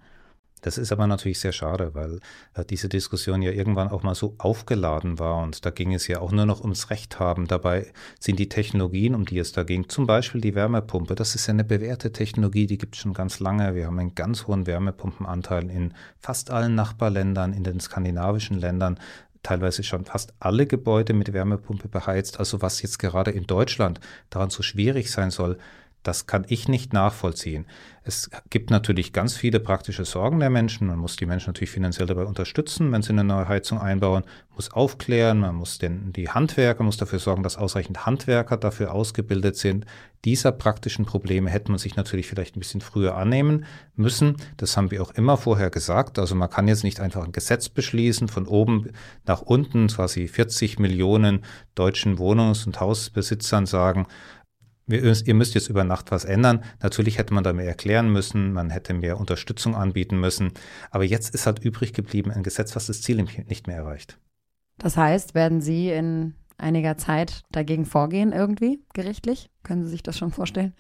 Das 0.66 0.80
ist 0.80 0.92
aber 0.92 1.06
natürlich 1.06 1.40
sehr 1.40 1.52
schade, 1.52 1.94
weil 1.94 2.20
äh, 2.56 2.66
diese 2.66 2.90
Diskussion 2.90 3.44
ja 3.44 3.52
irgendwann 3.52 3.90
auch 3.90 4.02
mal 4.02 4.16
so 4.16 4.34
aufgeladen 4.40 5.20
war 5.20 5.44
und 5.44 5.64
da 5.64 5.70
ging 5.70 5.94
es 5.94 6.08
ja 6.08 6.22
auch 6.22 6.32
nur 6.32 6.48
noch 6.48 6.62
ums 6.62 6.90
Recht 6.90 7.20
haben. 7.20 7.48
Dabei 7.48 7.92
sind 8.20 8.40
die 8.40 8.50
Technologien, 8.50 9.14
um 9.14 9.26
die 9.26 9.38
es 9.38 9.52
da 9.52 9.62
ging, 9.62 9.90
zum 9.90 10.08
Beispiel 10.08 10.42
die 10.42 10.56
Wärmepumpe, 10.56 11.14
das 11.14 11.36
ist 11.36 11.46
ja 11.46 11.54
eine 11.54 11.66
bewährte 11.66 12.12
Technologie, 12.12 12.66
die 12.66 12.80
gibt 12.80 12.96
es 12.96 13.02
schon 13.02 13.14
ganz 13.14 13.40
lange. 13.40 13.76
Wir 13.76 13.86
haben 13.86 14.00
einen 14.00 14.16
ganz 14.16 14.48
hohen 14.48 14.66
Wärmepumpenanteil 14.66 15.70
in 15.70 15.94
fast 16.18 16.50
allen 16.50 16.74
Nachbarländern, 16.74 17.54
in 17.54 17.64
den 17.64 17.80
skandinavischen 17.80 18.58
Ländern 18.58 19.00
teilweise 19.46 19.84
schon 19.84 20.06
fast 20.06 20.34
alle 20.40 20.66
Gebäude 20.66 21.14
mit 21.14 21.32
Wärmepumpe 21.32 21.88
beheizt. 21.88 22.40
Also 22.40 22.62
was 22.62 22.82
jetzt 22.82 22.98
gerade 22.98 23.32
in 23.32 23.46
Deutschland 23.46 24.00
daran 24.30 24.50
so 24.50 24.64
schwierig 24.64 25.12
sein 25.12 25.30
soll, 25.32 25.58
das 26.08 26.28
kann 26.28 26.46
ich 26.48 26.68
nicht 26.68 26.94
nachvollziehen. 26.94 27.66
Es 28.04 28.30
gibt 28.52 28.70
natürlich 28.70 29.14
ganz 29.14 29.36
viele 29.36 29.60
praktische 29.60 30.06
Sorgen 30.06 30.40
der 30.40 30.52
Menschen. 30.52 30.86
Man 30.86 31.00
muss 31.00 31.16
die 31.16 31.26
Menschen 31.26 31.50
natürlich 31.50 31.72
finanziell 31.72 32.06
dabei 32.06 32.26
unterstützen, 32.26 32.92
wenn 32.92 33.02
sie 33.02 33.10
eine 33.10 33.24
neue 33.24 33.48
Heizung 33.48 33.80
einbauen, 33.80 34.24
muss 34.54 34.72
aufklären, 34.72 35.40
man 35.40 35.56
muss 35.56 35.80
den, 35.80 36.14
die 36.14 36.30
Handwerker, 36.30 36.84
muss 36.84 36.98
dafür 36.98 37.18
sorgen, 37.18 37.42
dass 37.42 37.58
ausreichend 37.58 38.06
Handwerker 38.06 38.58
dafür 38.58 38.94
ausgebildet 38.94 39.58
sind. 39.58 39.88
Dieser 40.24 40.52
praktischen 40.52 41.06
Probleme 41.06 41.50
hätte 41.50 41.72
man 41.72 41.80
sich 41.80 41.96
natürlich 41.96 42.28
vielleicht 42.28 42.56
ein 42.56 42.60
bisschen 42.60 42.82
früher 42.82 43.18
annehmen 43.18 43.66
müssen. 43.96 44.38
Das 44.58 44.78
haben 44.78 44.92
wir 44.92 45.02
auch 45.02 45.12
immer 45.12 45.38
vorher 45.38 45.72
gesagt. 45.72 46.20
Also 46.20 46.36
man 46.36 46.52
kann 46.52 46.68
jetzt 46.68 46.84
nicht 46.84 47.00
einfach 47.00 47.24
ein 47.24 47.32
Gesetz 47.32 47.70
beschließen, 47.70 48.28
von 48.28 48.46
oben 48.46 48.92
nach 49.26 49.42
unten 49.42 49.88
quasi 49.88 50.28
40 50.28 50.78
Millionen 50.78 51.44
deutschen 51.74 52.20
Wohnungs- 52.20 52.68
und 52.68 52.80
Hausbesitzern 52.80 53.66
sagen, 53.66 54.06
ihr 54.88 55.34
müsst 55.34 55.56
jetzt 55.56 55.70
über 55.70 55.84
Nacht 55.84 56.12
was 56.12 56.26
ändern. 56.26 56.64
Natürlich 56.82 57.18
hätte 57.18 57.34
man 57.34 57.44
da 57.44 57.54
mehr 57.54 57.68
erklären 57.68 58.10
müssen, 58.10 58.54
man 58.54 58.70
hätte 58.70 58.94
mehr 58.94 59.20
Unterstützung 59.20 59.76
anbieten 59.76 60.20
müssen. 60.20 60.52
Aber 60.92 61.04
jetzt 61.04 61.34
ist 61.34 61.46
halt 61.46 61.60
übrig 61.60 61.94
geblieben 61.94 62.32
ein 62.32 62.44
Gesetz, 62.44 62.76
was 62.76 62.88
das 62.88 63.02
Ziel 63.02 63.24
nicht 63.24 63.68
mehr 63.68 63.78
erreicht. 63.78 64.20
Das 64.78 64.98
heißt, 64.98 65.34
werden 65.34 65.62
Sie 65.62 65.90
in 65.90 66.36
einiger 66.58 66.98
Zeit 66.98 67.44
dagegen 67.52 67.86
vorgehen, 67.86 68.32
irgendwie 68.32 68.84
gerichtlich? 68.94 69.50
Können 69.64 69.84
Sie 69.84 69.90
sich 69.90 70.04
das 70.04 70.18
schon 70.18 70.32
vorstellen? 70.32 70.74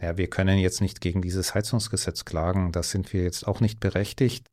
Ja, 0.00 0.16
wir 0.16 0.28
können 0.28 0.58
jetzt 0.58 0.80
nicht 0.80 1.00
gegen 1.00 1.20
dieses 1.20 1.54
Heizungsgesetz 1.54 2.24
klagen. 2.24 2.72
Das 2.72 2.90
sind 2.90 3.12
wir 3.12 3.22
jetzt 3.22 3.46
auch 3.46 3.60
nicht 3.60 3.80
berechtigt. 3.80 4.46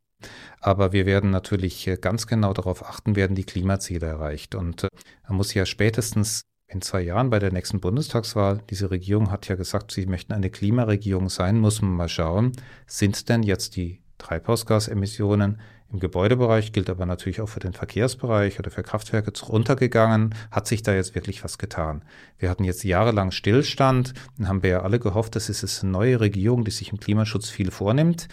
Aber 0.59 0.91
wir 0.91 1.05
werden 1.05 1.29
natürlich 1.29 1.87
äh, 1.87 1.95
ganz 1.95 2.27
genau 2.27 2.53
darauf 2.53 2.83
achten, 2.83 3.15
werden 3.15 3.35
die 3.35 3.45
Klimaziele 3.45 4.07
erreicht. 4.07 4.55
Und 4.55 4.83
äh, 4.83 4.89
man 5.27 5.37
muss 5.37 5.53
ja 5.53 5.65
spätestens 5.65 6.41
in 6.67 6.81
zwei 6.81 7.01
Jahren 7.01 7.29
bei 7.29 7.39
der 7.39 7.53
nächsten 7.53 7.79
Bundestagswahl, 7.79 8.61
diese 8.69 8.91
Regierung 8.91 9.31
hat 9.31 9.47
ja 9.47 9.55
gesagt, 9.55 9.91
sie 9.91 10.05
möchten 10.05 10.33
eine 10.33 10.49
Klimaregierung 10.49 11.29
sein, 11.29 11.59
muss 11.59 11.81
man 11.81 11.91
mal 11.91 12.09
schauen, 12.09 12.51
sind 12.85 13.29
denn 13.29 13.43
jetzt 13.43 13.75
die 13.77 14.01
Treibhausgasemissionen 14.17 15.59
im 15.89 15.99
Gebäudebereich, 15.99 16.73
gilt 16.73 16.89
aber 16.89 17.05
natürlich 17.05 17.39
auch 17.39 17.47
für 17.47 17.61
den 17.61 17.71
Verkehrsbereich 17.71 18.59
oder 18.59 18.69
für 18.69 18.83
Kraftwerke 18.83 19.31
runtergegangen, 19.45 20.35
hat 20.51 20.67
sich 20.67 20.83
da 20.83 20.93
jetzt 20.93 21.15
wirklich 21.15 21.43
was 21.45 21.57
getan. 21.57 22.03
Wir 22.37 22.49
hatten 22.49 22.65
jetzt 22.65 22.83
jahrelang 22.83 23.31
Stillstand, 23.31 24.13
dann 24.37 24.49
haben 24.49 24.63
wir 24.63 24.69
ja 24.69 24.81
alle 24.81 24.99
gehofft, 24.99 25.37
das 25.37 25.49
ist 25.49 25.83
eine 25.83 25.91
neue 25.93 26.19
Regierung, 26.19 26.65
die 26.65 26.71
sich 26.71 26.91
im 26.91 26.99
Klimaschutz 26.99 27.49
viel 27.49 27.71
vornimmt. 27.71 28.27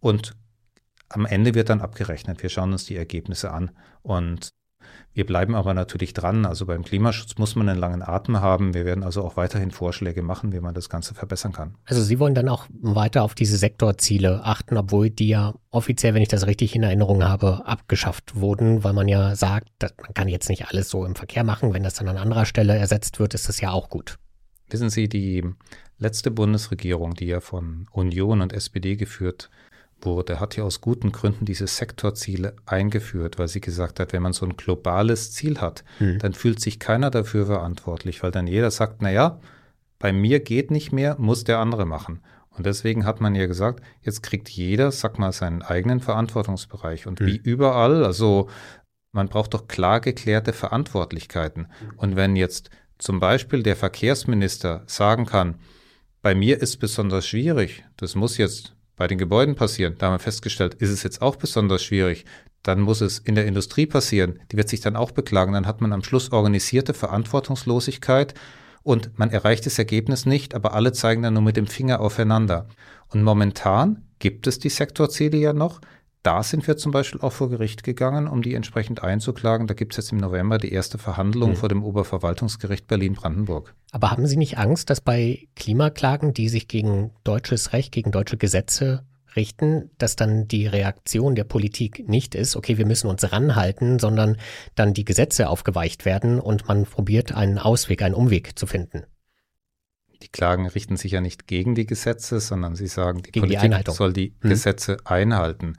Und 0.00 0.36
am 1.08 1.24
Ende 1.24 1.54
wird 1.54 1.70
dann 1.70 1.80
abgerechnet. 1.80 2.42
Wir 2.42 2.50
schauen 2.50 2.72
uns 2.72 2.84
die 2.84 2.96
Ergebnisse 2.96 3.50
an. 3.50 3.70
Und 4.02 4.50
wir 5.14 5.26
bleiben 5.26 5.54
aber 5.54 5.74
natürlich 5.74 6.14
dran. 6.14 6.46
Also 6.46 6.66
beim 6.66 6.84
Klimaschutz 6.84 7.38
muss 7.38 7.56
man 7.56 7.68
einen 7.68 7.80
langen 7.80 8.02
Atem 8.02 8.40
haben. 8.40 8.74
Wir 8.74 8.84
werden 8.84 9.02
also 9.02 9.24
auch 9.24 9.36
weiterhin 9.36 9.70
Vorschläge 9.70 10.22
machen, 10.22 10.52
wie 10.52 10.60
man 10.60 10.74
das 10.74 10.88
Ganze 10.88 11.14
verbessern 11.14 11.52
kann. 11.52 11.74
Also 11.86 12.02
Sie 12.02 12.18
wollen 12.18 12.34
dann 12.34 12.48
auch 12.48 12.66
weiter 12.80 13.24
auf 13.24 13.34
diese 13.34 13.56
Sektorziele 13.56 14.44
achten, 14.44 14.76
obwohl 14.76 15.10
die 15.10 15.28
ja 15.28 15.54
offiziell, 15.70 16.14
wenn 16.14 16.22
ich 16.22 16.28
das 16.28 16.46
richtig 16.46 16.76
in 16.76 16.82
Erinnerung 16.82 17.24
habe, 17.24 17.66
abgeschafft 17.66 18.36
wurden, 18.36 18.84
weil 18.84 18.92
man 18.92 19.08
ja 19.08 19.34
sagt, 19.34 19.70
man 19.80 20.14
kann 20.14 20.28
jetzt 20.28 20.48
nicht 20.48 20.68
alles 20.68 20.88
so 20.88 21.04
im 21.04 21.16
Verkehr 21.16 21.42
machen. 21.42 21.74
Wenn 21.74 21.82
das 21.82 21.94
dann 21.94 22.08
an 22.08 22.16
anderer 22.16 22.44
Stelle 22.44 22.76
ersetzt 22.76 23.18
wird, 23.18 23.34
ist 23.34 23.48
das 23.48 23.60
ja 23.60 23.72
auch 23.72 23.88
gut. 23.88 24.18
Wissen 24.70 24.90
Sie, 24.90 25.08
die 25.08 25.44
letzte 25.98 26.30
Bundesregierung, 26.30 27.14
die 27.14 27.26
ja 27.26 27.40
von 27.40 27.86
Union 27.90 28.40
und 28.40 28.52
SPD 28.52 28.96
geführt 28.96 29.50
wurde, 29.50 29.67
hat 30.04 30.56
ja 30.56 30.64
aus 30.64 30.80
guten 30.80 31.12
Gründen 31.12 31.44
diese 31.44 31.66
Sektorziele 31.66 32.54
eingeführt, 32.66 33.38
weil 33.38 33.48
sie 33.48 33.60
gesagt 33.60 34.00
hat, 34.00 34.12
wenn 34.12 34.22
man 34.22 34.32
so 34.32 34.46
ein 34.46 34.56
globales 34.56 35.32
Ziel 35.32 35.60
hat, 35.60 35.84
hm. 35.98 36.18
dann 36.18 36.32
fühlt 36.32 36.60
sich 36.60 36.78
keiner 36.78 37.10
dafür 37.10 37.46
verantwortlich, 37.46 38.22
weil 38.22 38.30
dann 38.30 38.46
jeder 38.46 38.70
sagt, 38.70 39.02
na 39.02 39.10
ja, 39.10 39.40
bei 39.98 40.12
mir 40.12 40.40
geht 40.40 40.70
nicht 40.70 40.92
mehr, 40.92 41.16
muss 41.18 41.44
der 41.44 41.58
andere 41.58 41.84
machen. 41.84 42.20
Und 42.50 42.66
deswegen 42.66 43.04
hat 43.04 43.20
man 43.20 43.34
ja 43.34 43.46
gesagt, 43.46 43.82
jetzt 44.02 44.22
kriegt 44.22 44.48
jeder, 44.48 44.90
sag 44.90 45.18
mal, 45.18 45.32
seinen 45.32 45.62
eigenen 45.62 46.00
Verantwortungsbereich. 46.00 47.06
Und 47.06 47.20
hm. 47.20 47.26
wie 47.26 47.36
überall, 47.36 48.04
also 48.04 48.48
man 49.12 49.28
braucht 49.28 49.54
doch 49.54 49.68
klar 49.68 50.00
geklärte 50.00 50.52
Verantwortlichkeiten. 50.52 51.68
Und 51.96 52.16
wenn 52.16 52.36
jetzt 52.36 52.70
zum 52.98 53.20
Beispiel 53.20 53.62
der 53.62 53.76
Verkehrsminister 53.76 54.82
sagen 54.86 55.26
kann, 55.26 55.56
bei 56.20 56.34
mir 56.34 56.60
ist 56.60 56.78
besonders 56.78 57.26
schwierig, 57.26 57.84
das 57.96 58.14
muss 58.14 58.38
jetzt 58.38 58.74
bei 58.98 59.06
den 59.06 59.16
Gebäuden 59.16 59.54
passieren, 59.54 59.94
da 59.96 60.06
haben 60.06 60.14
wir 60.14 60.18
festgestellt, 60.18 60.74
ist 60.74 60.90
es 60.90 61.02
jetzt 61.02 61.22
auch 61.22 61.36
besonders 61.36 61.82
schwierig, 61.82 62.26
dann 62.62 62.80
muss 62.80 63.00
es 63.00 63.20
in 63.20 63.34
der 63.34 63.46
Industrie 63.46 63.86
passieren, 63.86 64.40
die 64.52 64.56
wird 64.56 64.68
sich 64.68 64.80
dann 64.80 64.96
auch 64.96 65.12
beklagen, 65.12 65.52
dann 65.52 65.66
hat 65.66 65.80
man 65.80 65.92
am 65.92 66.02
Schluss 66.02 66.32
organisierte 66.32 66.92
Verantwortungslosigkeit 66.92 68.34
und 68.82 69.18
man 69.18 69.30
erreicht 69.30 69.66
das 69.66 69.78
Ergebnis 69.78 70.26
nicht, 70.26 70.54
aber 70.54 70.74
alle 70.74 70.92
zeigen 70.92 71.22
dann 71.22 71.34
nur 71.34 71.42
mit 71.42 71.56
dem 71.56 71.66
Finger 71.66 72.00
aufeinander. 72.00 72.66
Und 73.08 73.22
momentan 73.22 74.04
gibt 74.18 74.46
es 74.46 74.58
die 74.58 74.68
Sektorziele 74.68 75.38
ja 75.38 75.52
noch, 75.52 75.80
da 76.22 76.42
sind 76.42 76.66
wir 76.66 76.76
zum 76.76 76.92
Beispiel 76.92 77.20
auch 77.20 77.32
vor 77.32 77.48
Gericht 77.48 77.82
gegangen, 77.82 78.26
um 78.26 78.42
die 78.42 78.54
entsprechend 78.54 79.02
einzuklagen. 79.02 79.66
Da 79.66 79.74
gibt 79.74 79.92
es 79.92 79.98
jetzt 79.98 80.12
im 80.12 80.18
November 80.18 80.58
die 80.58 80.72
erste 80.72 80.98
Verhandlung 80.98 81.50
mhm. 81.50 81.56
vor 81.56 81.68
dem 81.68 81.84
Oberverwaltungsgericht 81.84 82.86
Berlin-Brandenburg. 82.86 83.74
Aber 83.92 84.10
haben 84.10 84.26
Sie 84.26 84.36
nicht 84.36 84.58
Angst, 84.58 84.90
dass 84.90 85.00
bei 85.00 85.48
Klimaklagen, 85.56 86.34
die 86.34 86.48
sich 86.48 86.68
gegen 86.68 87.12
deutsches 87.24 87.72
Recht, 87.72 87.92
gegen 87.92 88.10
deutsche 88.10 88.36
Gesetze 88.36 89.04
richten, 89.36 89.90
dass 89.98 90.16
dann 90.16 90.48
die 90.48 90.66
Reaktion 90.66 91.34
der 91.34 91.44
Politik 91.44 92.08
nicht 92.08 92.34
ist, 92.34 92.56
okay, 92.56 92.78
wir 92.78 92.86
müssen 92.86 93.08
uns 93.08 93.32
ranhalten, 93.32 93.98
sondern 93.98 94.36
dann 94.74 94.94
die 94.94 95.04
Gesetze 95.04 95.48
aufgeweicht 95.48 96.04
werden 96.04 96.40
und 96.40 96.66
man 96.66 96.84
probiert 96.84 97.32
einen 97.32 97.58
Ausweg, 97.58 98.02
einen 98.02 98.14
Umweg 98.14 98.58
zu 98.58 98.66
finden? 98.66 99.04
Die 100.22 100.28
Klagen 100.28 100.66
richten 100.66 100.96
sich 100.96 101.12
ja 101.12 101.20
nicht 101.20 101.46
gegen 101.46 101.74
die 101.74 101.86
Gesetze, 101.86 102.40
sondern 102.40 102.74
sie 102.74 102.88
sagen, 102.88 103.22
die 103.22 103.30
gegen 103.30 103.46
Politik 103.46 103.84
die 103.84 103.90
soll 103.92 104.12
die 104.12 104.34
hm. 104.40 104.50
Gesetze 104.50 104.96
einhalten. 105.04 105.76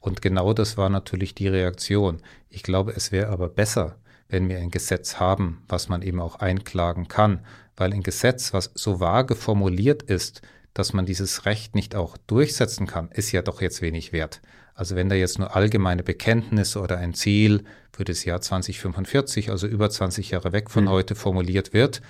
Und 0.00 0.22
genau 0.22 0.52
das 0.52 0.76
war 0.76 0.88
natürlich 0.88 1.34
die 1.34 1.48
Reaktion. 1.48 2.22
Ich 2.48 2.62
glaube, 2.62 2.92
es 2.92 3.12
wäre 3.12 3.28
aber 3.28 3.48
besser, 3.48 3.96
wenn 4.28 4.48
wir 4.48 4.58
ein 4.58 4.70
Gesetz 4.70 5.20
haben, 5.20 5.62
was 5.68 5.88
man 5.88 6.02
eben 6.02 6.20
auch 6.20 6.36
einklagen 6.36 7.06
kann, 7.06 7.44
weil 7.76 7.92
ein 7.92 8.02
Gesetz, 8.02 8.52
was 8.52 8.72
so 8.74 8.98
vage 8.98 9.36
formuliert 9.36 10.02
ist, 10.02 10.42
dass 10.74 10.92
man 10.92 11.06
dieses 11.06 11.44
Recht 11.44 11.74
nicht 11.74 11.94
auch 11.94 12.16
durchsetzen 12.16 12.86
kann, 12.86 13.10
ist 13.10 13.30
ja 13.32 13.42
doch 13.42 13.60
jetzt 13.60 13.82
wenig 13.82 14.12
wert. 14.12 14.40
Also 14.74 14.96
wenn 14.96 15.08
da 15.08 15.14
jetzt 15.14 15.38
nur 15.38 15.54
allgemeine 15.54 16.02
Bekenntnisse 16.02 16.80
oder 16.80 16.96
ein 16.96 17.14
Ziel 17.14 17.64
für 17.92 18.04
das 18.04 18.24
Jahr 18.24 18.40
2045, 18.40 19.50
also 19.50 19.66
über 19.66 19.90
20 19.90 20.30
Jahre 20.30 20.52
weg 20.52 20.70
von 20.70 20.84
mhm. 20.84 20.90
heute 20.90 21.14
formuliert 21.14 21.72
wird, 21.72 22.00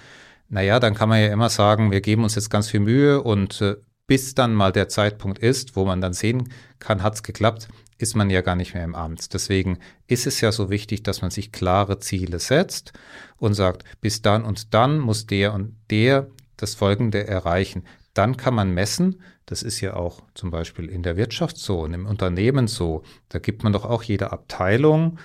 naja, 0.53 0.81
dann 0.81 0.95
kann 0.95 1.09
man 1.09 1.19
ja 1.19 1.33
immer 1.33 1.49
sagen, 1.49 1.91
wir 1.91 2.03
geben 2.03 2.25
uns 2.25 2.35
jetzt 2.35 2.51
ganz 2.51 2.69
viel 2.69 2.81
Mühe 2.81 3.23
und 3.23 3.63
äh, 3.63 3.77
bis 4.07 4.35
dann 4.35 4.53
mal 4.53 4.71
der 4.71 4.87
Zeitpunkt 4.91 5.39
ist, 5.39 5.77
wo 5.77 5.87
man 5.87 6.03
dann 6.03 6.13
sehen 6.13 6.53
kann, 6.79 7.03
hat 7.03 7.15
es 7.15 7.23
geklappt, 7.23 7.69
ist 7.97 8.17
man 8.17 8.29
ja 8.29 8.43
gar 8.43 8.55
nicht 8.55 8.75
mehr 8.75 8.85
im 8.85 8.95
Amt. 8.95 9.33
Deswegen 9.33 9.79
ist 10.09 10.27
es 10.27 10.43
ja 10.43 10.53
so 10.53 10.69
wichtig, 10.69 11.05
dass 11.05 11.23
man 11.23 11.31
sich 11.31 11.53
klare 11.53 12.01
Ziele 12.01 12.39
setzt 12.39 12.93
und 13.39 13.55
sagt, 13.55 13.85
bis 14.03 14.21
dann 14.21 14.45
und 14.45 14.75
dann 14.75 14.99
muss 14.99 15.27
der 15.27 15.55
und 15.55 15.75
der 15.91 16.29
das 16.59 16.75
Folgende 16.75 17.27
erreichen. 17.27 17.85
Dann 18.13 18.37
kann 18.37 18.53
man 18.53 18.75
messen, 18.75 19.23
das 19.47 19.63
ist 19.63 19.81
ja 19.81 19.95
auch 19.95 20.23
zum 20.35 20.51
Beispiel 20.51 20.91
in 20.91 21.03
der 21.03 21.17
Wirtschaft 21.17 21.57
so 21.57 21.81
und 21.81 21.95
im 21.95 22.05
Unternehmen 22.05 22.69
so, 22.69 23.05
da 23.31 23.39
gibt 23.39 23.65
man 23.65 23.73
doch 23.73 23.87
auch 23.87 24.03
jeder 24.03 24.35
Abteilung 24.35 25.19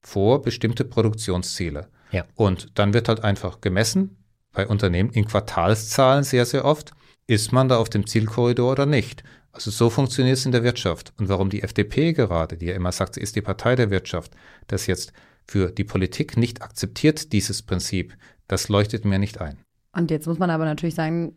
vor 0.00 0.42
bestimmte 0.42 0.84
Produktionsziele. 0.84 1.86
Ja. 2.10 2.24
Und 2.34 2.70
dann 2.74 2.94
wird 2.94 3.08
halt 3.08 3.22
einfach 3.22 3.60
gemessen, 3.60 4.16
bei 4.56 4.66
Unternehmen 4.66 5.10
in 5.10 5.26
Quartalszahlen 5.26 6.24
sehr, 6.24 6.46
sehr 6.46 6.64
oft, 6.64 6.92
ist 7.28 7.52
man 7.52 7.68
da 7.68 7.76
auf 7.76 7.90
dem 7.90 8.06
Zielkorridor 8.06 8.72
oder 8.72 8.86
nicht. 8.86 9.22
Also 9.52 9.70
so 9.70 9.90
funktioniert 9.90 10.38
es 10.38 10.46
in 10.46 10.52
der 10.52 10.64
Wirtschaft. 10.64 11.12
Und 11.18 11.28
warum 11.28 11.50
die 11.50 11.62
FDP 11.62 12.12
gerade, 12.12 12.56
die 12.56 12.66
ja 12.66 12.74
immer 12.74 12.90
sagt, 12.90 13.14
sie 13.14 13.20
ist 13.20 13.36
die 13.36 13.42
Partei 13.42 13.76
der 13.76 13.90
Wirtschaft, 13.90 14.32
das 14.66 14.86
jetzt 14.86 15.12
für 15.46 15.70
die 15.70 15.84
Politik 15.84 16.36
nicht 16.36 16.62
akzeptiert, 16.62 17.32
dieses 17.32 17.62
Prinzip, 17.62 18.16
das 18.48 18.68
leuchtet 18.68 19.04
mir 19.04 19.18
nicht 19.18 19.40
ein. 19.40 19.58
Und 19.92 20.10
jetzt 20.10 20.26
muss 20.26 20.38
man 20.38 20.50
aber 20.50 20.64
natürlich 20.64 20.94
sagen, 20.94 21.36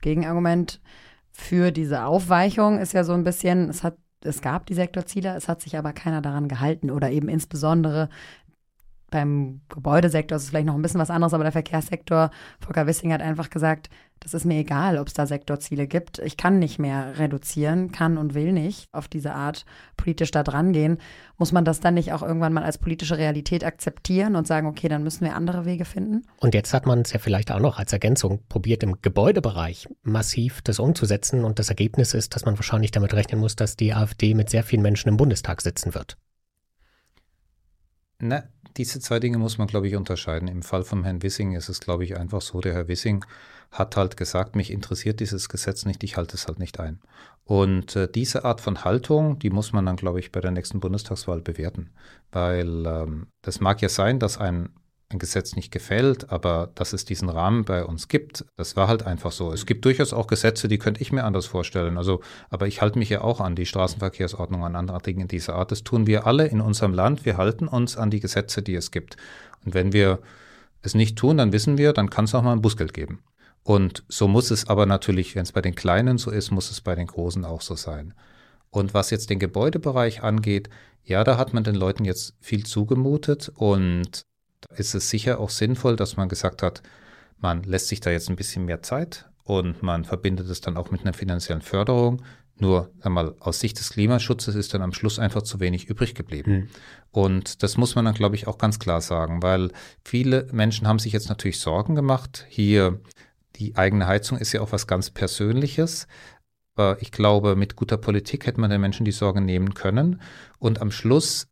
Gegenargument 0.00 0.80
für 1.32 1.72
diese 1.72 2.04
Aufweichung 2.04 2.78
ist 2.78 2.92
ja 2.92 3.02
so 3.04 3.12
ein 3.12 3.24
bisschen, 3.24 3.68
es 3.68 3.82
hat 3.82 3.96
es 4.24 4.40
gab 4.40 4.66
die 4.66 4.74
Sektorziele, 4.74 5.34
es 5.36 5.48
hat 5.48 5.60
sich 5.60 5.76
aber 5.76 5.92
keiner 5.92 6.22
daran 6.22 6.48
gehalten 6.48 6.90
oder 6.90 7.10
eben 7.10 7.28
insbesondere 7.28 8.08
beim 9.14 9.60
Gebäudesektor 9.68 10.34
ist 10.34 10.42
es 10.42 10.48
vielleicht 10.50 10.66
noch 10.66 10.74
ein 10.74 10.82
bisschen 10.82 11.00
was 11.00 11.08
anderes, 11.08 11.34
aber 11.34 11.44
der 11.44 11.52
Verkehrssektor, 11.52 12.32
Volker 12.58 12.88
Wissing 12.88 13.12
hat 13.12 13.22
einfach 13.22 13.48
gesagt, 13.48 13.88
das 14.18 14.34
ist 14.34 14.44
mir 14.44 14.58
egal, 14.58 14.98
ob 14.98 15.06
es 15.06 15.14
da 15.14 15.24
Sektorziele 15.24 15.86
gibt. 15.86 16.18
Ich 16.18 16.36
kann 16.36 16.58
nicht 16.58 16.80
mehr 16.80 17.16
reduzieren, 17.16 17.92
kann 17.92 18.18
und 18.18 18.34
will 18.34 18.50
nicht 18.50 18.88
auf 18.90 19.06
diese 19.06 19.32
Art 19.32 19.66
politisch 19.96 20.32
da 20.32 20.42
dran 20.42 20.72
gehen. 20.72 20.98
Muss 21.38 21.52
man 21.52 21.64
das 21.64 21.78
dann 21.78 21.94
nicht 21.94 22.12
auch 22.12 22.24
irgendwann 22.24 22.52
mal 22.52 22.64
als 22.64 22.78
politische 22.78 23.16
Realität 23.16 23.62
akzeptieren 23.62 24.34
und 24.34 24.48
sagen, 24.48 24.66
okay, 24.66 24.88
dann 24.88 25.04
müssen 25.04 25.24
wir 25.24 25.36
andere 25.36 25.64
Wege 25.64 25.84
finden? 25.84 26.22
Und 26.40 26.52
jetzt 26.52 26.74
hat 26.74 26.84
man 26.84 27.02
es 27.02 27.12
ja 27.12 27.20
vielleicht 27.20 27.52
auch 27.52 27.60
noch 27.60 27.78
als 27.78 27.92
Ergänzung 27.92 28.40
probiert, 28.48 28.82
im 28.82 29.00
Gebäudebereich 29.00 29.88
massiv 30.02 30.60
das 30.62 30.80
umzusetzen. 30.80 31.44
Und 31.44 31.60
das 31.60 31.68
Ergebnis 31.68 32.14
ist, 32.14 32.34
dass 32.34 32.44
man 32.44 32.58
wahrscheinlich 32.58 32.90
damit 32.90 33.14
rechnen 33.14 33.40
muss, 33.40 33.54
dass 33.54 33.76
die 33.76 33.94
AfD 33.94 34.34
mit 34.34 34.50
sehr 34.50 34.64
vielen 34.64 34.82
Menschen 34.82 35.08
im 35.08 35.16
Bundestag 35.16 35.60
sitzen 35.60 35.94
wird. 35.94 36.16
Na, 38.18 38.42
diese 38.76 39.00
zwei 39.00 39.20
Dinge 39.20 39.38
muss 39.38 39.58
man, 39.58 39.66
glaube 39.66 39.88
ich, 39.88 39.96
unterscheiden. 39.96 40.48
Im 40.48 40.62
Fall 40.62 40.84
von 40.84 41.04
Herrn 41.04 41.22
Wissing 41.22 41.52
ist 41.52 41.68
es, 41.68 41.80
glaube 41.80 42.04
ich, 42.04 42.16
einfach 42.16 42.40
so, 42.40 42.60
der 42.60 42.74
Herr 42.74 42.88
Wissing 42.88 43.24
hat 43.70 43.96
halt 43.96 44.16
gesagt, 44.16 44.56
mich 44.56 44.70
interessiert 44.70 45.20
dieses 45.20 45.48
Gesetz 45.48 45.84
nicht, 45.84 46.04
ich 46.04 46.16
halte 46.16 46.36
es 46.36 46.46
halt 46.46 46.58
nicht 46.58 46.78
ein. 46.78 47.00
Und 47.44 47.96
äh, 47.96 48.08
diese 48.10 48.44
Art 48.44 48.60
von 48.60 48.84
Haltung, 48.84 49.38
die 49.38 49.50
muss 49.50 49.72
man 49.72 49.86
dann, 49.86 49.96
glaube 49.96 50.20
ich, 50.20 50.32
bei 50.32 50.40
der 50.40 50.50
nächsten 50.50 50.80
Bundestagswahl 50.80 51.40
bewerten. 51.40 51.90
Weil 52.32 52.86
ähm, 52.86 53.26
das 53.42 53.60
mag 53.60 53.82
ja 53.82 53.88
sein, 53.88 54.18
dass 54.18 54.38
ein 54.38 54.70
ein 55.10 55.18
Gesetz 55.18 55.54
nicht 55.54 55.70
gefällt, 55.70 56.30
aber 56.30 56.70
dass 56.74 56.92
es 56.92 57.04
diesen 57.04 57.28
Rahmen 57.28 57.64
bei 57.64 57.84
uns 57.84 58.08
gibt, 58.08 58.44
das 58.56 58.76
war 58.76 58.88
halt 58.88 59.04
einfach 59.04 59.32
so. 59.32 59.52
Es 59.52 59.66
gibt 59.66 59.84
durchaus 59.84 60.12
auch 60.12 60.26
Gesetze, 60.26 60.66
die 60.66 60.78
könnte 60.78 61.02
ich 61.02 61.12
mir 61.12 61.24
anders 61.24 61.46
vorstellen. 61.46 61.98
Also, 61.98 62.20
aber 62.50 62.66
ich 62.66 62.80
halte 62.80 62.98
mich 62.98 63.10
ja 63.10 63.20
auch 63.20 63.40
an 63.40 63.54
die 63.54 63.66
Straßenverkehrsordnung, 63.66 64.64
an 64.64 64.76
andere 64.76 65.00
Dinge 65.00 65.26
dieser 65.26 65.54
Art. 65.54 65.70
Das 65.70 65.84
tun 65.84 66.06
wir 66.06 66.26
alle 66.26 66.46
in 66.46 66.60
unserem 66.60 66.94
Land. 66.94 67.24
Wir 67.24 67.36
halten 67.36 67.68
uns 67.68 67.96
an 67.96 68.10
die 68.10 68.20
Gesetze, 68.20 68.62
die 68.62 68.74
es 68.74 68.90
gibt. 68.90 69.16
Und 69.64 69.74
wenn 69.74 69.92
wir 69.92 70.20
es 70.82 70.94
nicht 70.94 71.16
tun, 71.16 71.38
dann 71.38 71.52
wissen 71.52 71.78
wir, 71.78 71.92
dann 71.92 72.10
kann 72.10 72.24
es 72.24 72.34
auch 72.34 72.42
mal 72.42 72.52
ein 72.52 72.62
Bußgeld 72.62 72.92
geben. 72.94 73.22
Und 73.62 74.04
so 74.08 74.28
muss 74.28 74.50
es 74.50 74.68
aber 74.68 74.84
natürlich, 74.84 75.34
wenn 75.34 75.42
es 75.42 75.52
bei 75.52 75.62
den 75.62 75.74
Kleinen 75.74 76.18
so 76.18 76.30
ist, 76.30 76.50
muss 76.50 76.70
es 76.70 76.80
bei 76.80 76.94
den 76.94 77.06
Großen 77.06 77.44
auch 77.44 77.62
so 77.62 77.74
sein. 77.74 78.14
Und 78.70 78.92
was 78.92 79.10
jetzt 79.10 79.30
den 79.30 79.38
Gebäudebereich 79.38 80.22
angeht, 80.22 80.68
ja, 81.02 81.24
da 81.24 81.38
hat 81.38 81.54
man 81.54 81.64
den 81.64 81.74
Leuten 81.74 82.04
jetzt 82.04 82.34
viel 82.40 82.64
zugemutet 82.66 83.50
und 83.54 84.26
ist 84.76 84.94
es 84.94 85.10
sicher 85.10 85.40
auch 85.40 85.50
sinnvoll, 85.50 85.96
dass 85.96 86.16
man 86.16 86.28
gesagt 86.28 86.62
hat, 86.62 86.82
man 87.38 87.62
lässt 87.62 87.88
sich 87.88 88.00
da 88.00 88.10
jetzt 88.10 88.30
ein 88.30 88.36
bisschen 88.36 88.64
mehr 88.64 88.82
Zeit 88.82 89.28
und 89.44 89.82
man 89.82 90.04
verbindet 90.04 90.48
es 90.48 90.60
dann 90.60 90.76
auch 90.76 90.90
mit 90.90 91.02
einer 91.02 91.12
finanziellen 91.12 91.62
Förderung. 91.62 92.22
Nur 92.56 92.92
einmal 93.00 93.34
aus 93.40 93.58
Sicht 93.58 93.78
des 93.80 93.90
Klimaschutzes 93.90 94.54
ist 94.54 94.74
dann 94.74 94.82
am 94.82 94.92
Schluss 94.92 95.18
einfach 95.18 95.42
zu 95.42 95.58
wenig 95.58 95.86
übrig 95.86 96.14
geblieben. 96.14 96.52
Mhm. 96.52 96.68
Und 97.10 97.62
das 97.62 97.76
muss 97.76 97.96
man 97.96 98.04
dann, 98.04 98.14
glaube 98.14 98.36
ich, 98.36 98.46
auch 98.46 98.58
ganz 98.58 98.78
klar 98.78 99.00
sagen, 99.00 99.42
weil 99.42 99.70
viele 100.04 100.46
Menschen 100.52 100.86
haben 100.86 101.00
sich 101.00 101.12
jetzt 101.12 101.28
natürlich 101.28 101.58
Sorgen 101.58 101.94
gemacht. 101.94 102.46
Hier 102.48 103.00
die 103.56 103.76
eigene 103.76 104.06
Heizung 104.06 104.38
ist 104.38 104.52
ja 104.52 104.60
auch 104.60 104.72
was 104.72 104.86
ganz 104.86 105.10
Persönliches. 105.10 106.06
Aber 106.76 107.00
ich 107.00 107.12
glaube, 107.12 107.56
mit 107.56 107.76
guter 107.76 107.96
Politik 107.96 108.46
hätte 108.46 108.60
man 108.60 108.70
den 108.70 108.80
Menschen 108.80 109.04
die 109.04 109.12
Sorgen 109.12 109.44
nehmen 109.44 109.74
können. 109.74 110.20
Und 110.58 110.80
am 110.80 110.90
Schluss 110.90 111.48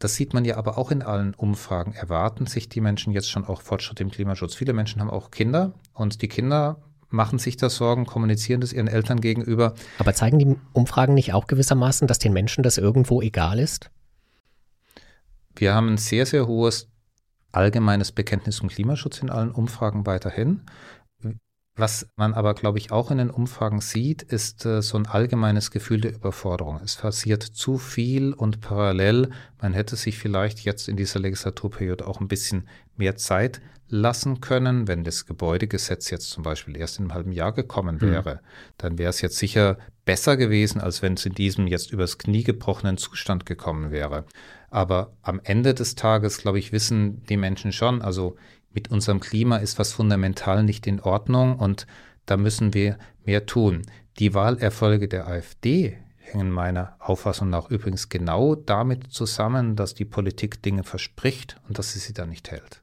das 0.00 0.14
sieht 0.14 0.32
man 0.32 0.46
ja 0.46 0.56
aber 0.56 0.78
auch 0.78 0.90
in 0.90 1.02
allen 1.02 1.34
Umfragen. 1.34 1.92
Erwarten 1.92 2.46
sich 2.46 2.70
die 2.70 2.80
Menschen 2.80 3.12
jetzt 3.12 3.30
schon 3.30 3.44
auch 3.44 3.60
Fortschritt 3.60 4.00
im 4.00 4.10
Klimaschutz? 4.10 4.54
Viele 4.54 4.72
Menschen 4.72 5.00
haben 5.00 5.10
auch 5.10 5.30
Kinder 5.30 5.74
und 5.92 6.22
die 6.22 6.28
Kinder 6.28 6.82
machen 7.10 7.38
sich 7.38 7.58
da 7.58 7.68
Sorgen, 7.68 8.06
kommunizieren 8.06 8.62
das 8.62 8.72
ihren 8.72 8.88
Eltern 8.88 9.20
gegenüber. 9.20 9.74
Aber 9.98 10.14
zeigen 10.14 10.38
die 10.38 10.56
Umfragen 10.72 11.12
nicht 11.12 11.34
auch 11.34 11.46
gewissermaßen, 11.46 12.08
dass 12.08 12.18
den 12.18 12.32
Menschen 12.32 12.62
das 12.62 12.78
irgendwo 12.78 13.20
egal 13.20 13.58
ist? 13.58 13.90
Wir 15.54 15.74
haben 15.74 15.88
ein 15.88 15.98
sehr, 15.98 16.24
sehr 16.24 16.46
hohes 16.46 16.88
allgemeines 17.52 18.12
Bekenntnis 18.12 18.56
zum 18.56 18.68
Klimaschutz 18.68 19.20
in 19.20 19.28
allen 19.28 19.50
Umfragen 19.50 20.06
weiterhin. 20.06 20.62
Was 21.80 22.06
man 22.16 22.34
aber, 22.34 22.52
glaube 22.52 22.76
ich, 22.76 22.92
auch 22.92 23.10
in 23.10 23.16
den 23.16 23.30
Umfragen 23.30 23.80
sieht, 23.80 24.22
ist 24.22 24.66
äh, 24.66 24.82
so 24.82 24.98
ein 24.98 25.06
allgemeines 25.06 25.70
Gefühl 25.70 26.02
der 26.02 26.12
Überforderung. 26.12 26.78
Es 26.84 26.96
passiert 26.96 27.42
zu 27.42 27.78
viel 27.78 28.34
und 28.34 28.60
parallel. 28.60 29.30
Man 29.62 29.72
hätte 29.72 29.96
sich 29.96 30.18
vielleicht 30.18 30.60
jetzt 30.60 30.90
in 30.90 30.96
dieser 30.98 31.20
Legislaturperiode 31.20 32.06
auch 32.06 32.20
ein 32.20 32.28
bisschen 32.28 32.68
mehr 32.98 33.16
Zeit 33.16 33.62
lassen 33.88 34.42
können. 34.42 34.88
Wenn 34.88 35.04
das 35.04 35.24
Gebäudegesetz 35.24 36.10
jetzt 36.10 36.28
zum 36.28 36.42
Beispiel 36.42 36.76
erst 36.76 36.98
in 36.98 37.06
einem 37.06 37.14
halben 37.14 37.32
Jahr 37.32 37.52
gekommen 37.52 37.96
mhm. 37.96 38.10
wäre, 38.10 38.34
mhm. 38.34 38.38
dann 38.76 38.98
wäre 38.98 39.08
es 39.08 39.22
jetzt 39.22 39.38
sicher 39.38 39.78
besser 40.04 40.36
gewesen, 40.36 40.82
als 40.82 41.00
wenn 41.00 41.14
es 41.14 41.24
in 41.24 41.32
diesem 41.32 41.66
jetzt 41.66 41.92
übers 41.92 42.18
Knie 42.18 42.44
gebrochenen 42.44 42.98
Zustand 42.98 43.46
gekommen 43.46 43.90
wäre. 43.90 44.26
Aber 44.68 45.16
am 45.22 45.40
Ende 45.42 45.72
des 45.72 45.94
Tages, 45.94 46.38
glaube 46.38 46.58
ich, 46.58 46.72
wissen 46.72 47.24
die 47.24 47.38
Menschen 47.38 47.72
schon, 47.72 48.02
also 48.02 48.36
mit 48.70 48.90
unserem 48.90 49.20
Klima 49.20 49.56
ist 49.56 49.78
was 49.78 49.92
fundamental 49.92 50.62
nicht 50.62 50.86
in 50.86 51.00
Ordnung 51.00 51.56
und 51.56 51.86
da 52.26 52.36
müssen 52.36 52.74
wir 52.74 52.98
mehr 53.24 53.46
tun. 53.46 53.82
Die 54.18 54.34
Wahlerfolge 54.34 55.08
der 55.08 55.26
AfD 55.26 55.96
hängen 56.16 56.50
meiner 56.50 56.94
Auffassung 56.98 57.50
nach 57.50 57.70
übrigens 57.70 58.08
genau 58.08 58.54
damit 58.54 59.12
zusammen, 59.12 59.76
dass 59.76 59.94
die 59.94 60.04
Politik 60.04 60.62
Dinge 60.62 60.84
verspricht 60.84 61.60
und 61.68 61.78
dass 61.78 61.92
sie 61.92 61.98
sie 61.98 62.12
dann 62.12 62.28
nicht 62.28 62.50
hält. 62.50 62.82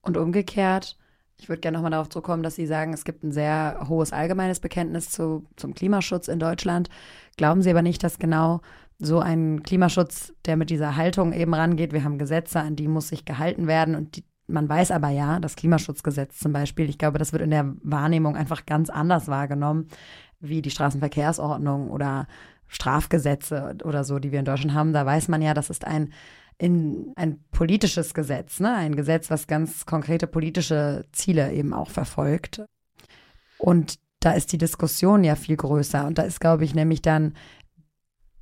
Und 0.00 0.16
umgekehrt, 0.16 0.96
ich 1.38 1.48
würde 1.48 1.60
gerne 1.60 1.76
nochmal 1.76 1.90
darauf 1.90 2.08
zurückkommen, 2.08 2.44
dass 2.44 2.54
Sie 2.54 2.66
sagen, 2.66 2.92
es 2.92 3.04
gibt 3.04 3.24
ein 3.24 3.32
sehr 3.32 3.86
hohes 3.88 4.12
allgemeines 4.12 4.60
Bekenntnis 4.60 5.10
zu, 5.10 5.44
zum 5.56 5.74
Klimaschutz 5.74 6.28
in 6.28 6.38
Deutschland. 6.38 6.88
Glauben 7.36 7.62
Sie 7.62 7.70
aber 7.70 7.82
nicht, 7.82 8.04
dass 8.04 8.20
genau 8.20 8.60
so 9.00 9.18
ein 9.18 9.64
Klimaschutz, 9.64 10.32
der 10.44 10.56
mit 10.56 10.70
dieser 10.70 10.94
Haltung 10.94 11.32
eben 11.32 11.52
rangeht, 11.52 11.92
wir 11.92 12.04
haben 12.04 12.18
Gesetze, 12.18 12.60
an 12.60 12.76
die 12.76 12.86
muss 12.86 13.08
sich 13.08 13.24
gehalten 13.24 13.66
werden 13.66 13.96
und 13.96 14.16
die, 14.16 14.24
man 14.46 14.68
weiß 14.68 14.90
aber 14.90 15.08
ja, 15.08 15.40
das 15.40 15.56
Klimaschutzgesetz 15.56 16.38
zum 16.38 16.52
Beispiel, 16.52 16.88
ich 16.88 16.98
glaube, 16.98 17.18
das 17.18 17.32
wird 17.32 17.42
in 17.42 17.50
der 17.50 17.72
Wahrnehmung 17.82 18.36
einfach 18.36 18.66
ganz 18.66 18.90
anders 18.90 19.28
wahrgenommen, 19.28 19.88
wie 20.40 20.62
die 20.62 20.70
Straßenverkehrsordnung 20.70 21.90
oder 21.90 22.26
Strafgesetze 22.66 23.76
oder 23.84 24.04
so, 24.04 24.18
die 24.18 24.32
wir 24.32 24.38
in 24.38 24.44
Deutschland 24.44 24.74
haben. 24.74 24.92
Da 24.92 25.06
weiß 25.06 25.28
man 25.28 25.42
ja, 25.42 25.54
das 25.54 25.70
ist 25.70 25.86
ein, 25.86 26.12
in, 26.58 27.12
ein 27.16 27.44
politisches 27.50 28.14
Gesetz, 28.14 28.60
ne? 28.60 28.74
ein 28.74 28.96
Gesetz, 28.96 29.30
was 29.30 29.46
ganz 29.46 29.86
konkrete 29.86 30.26
politische 30.26 31.04
Ziele 31.12 31.52
eben 31.52 31.72
auch 31.74 31.90
verfolgt. 31.90 32.62
Und 33.58 33.98
da 34.20 34.32
ist 34.32 34.52
die 34.52 34.58
Diskussion 34.58 35.24
ja 35.24 35.36
viel 35.36 35.56
größer. 35.56 36.06
Und 36.06 36.18
da 36.18 36.22
ist, 36.22 36.40
glaube 36.40 36.64
ich, 36.64 36.74
nämlich 36.74 37.02
dann 37.02 37.34